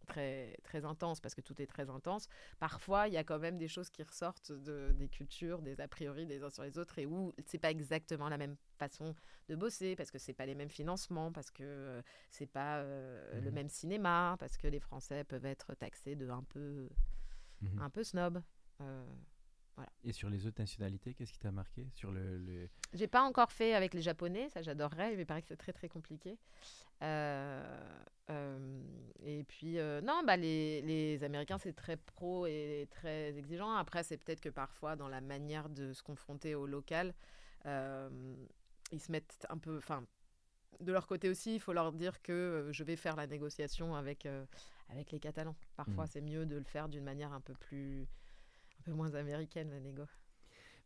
[0.08, 2.28] très, très intense parce que tout est très intense.
[2.60, 5.88] Parfois, il y a quand même des choses qui ressortent de, des cultures, des a
[5.88, 9.16] priori des uns sur les autres, et où c'est pas exactement la même façon
[9.50, 13.42] de bosser parce que c'est pas les mêmes financements, parce que euh, c'est pas euh,
[13.42, 13.56] le Mhm.
[13.56, 16.88] même cinéma, parce que les Français peuvent être taxés de un peu
[17.62, 17.82] Mhm.
[17.82, 18.42] un peu snob.
[18.82, 19.06] Euh,
[20.04, 23.52] Et sur les autres nationalités, qu'est-ce qui t'a marqué sur le, le- j'ai pas encore
[23.52, 26.38] fait avec les Japonais, ça j'adorerais, mais il paraît que c'est très très compliqué.
[27.04, 27.64] Euh,
[28.32, 28.82] euh,
[29.24, 33.72] et puis, euh, non, bah, les, les Américains c'est très pro et très exigeant.
[33.76, 37.14] Après, c'est peut-être que parfois, dans la manière de se confronter au local,
[37.66, 38.10] euh,
[38.92, 39.78] ils se mettent un peu.
[39.78, 40.04] Enfin,
[40.80, 44.26] de leur côté aussi, il faut leur dire que je vais faire la négociation avec,
[44.26, 44.46] euh,
[44.90, 45.56] avec les Catalans.
[45.76, 46.10] Parfois, Mhm.
[46.12, 48.08] c'est mieux de le faire d'une manière un peu plus.
[48.80, 50.04] un peu moins américaine, la négo.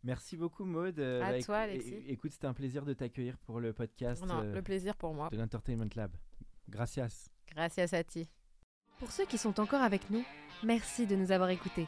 [0.03, 0.97] Merci beaucoup Maud.
[0.99, 1.93] Euh, À écou- toi, Alexis.
[2.07, 5.29] Écoute, c'était un plaisir de t'accueillir pour le podcast Non, euh, le plaisir pour moi.
[5.29, 6.11] de l'Entertainment Lab.
[6.69, 7.29] Gracias.
[7.49, 8.27] Gracias a ti.
[8.97, 10.23] Pour ceux qui sont encore avec nous,
[10.63, 11.87] merci de nous avoir écoutés.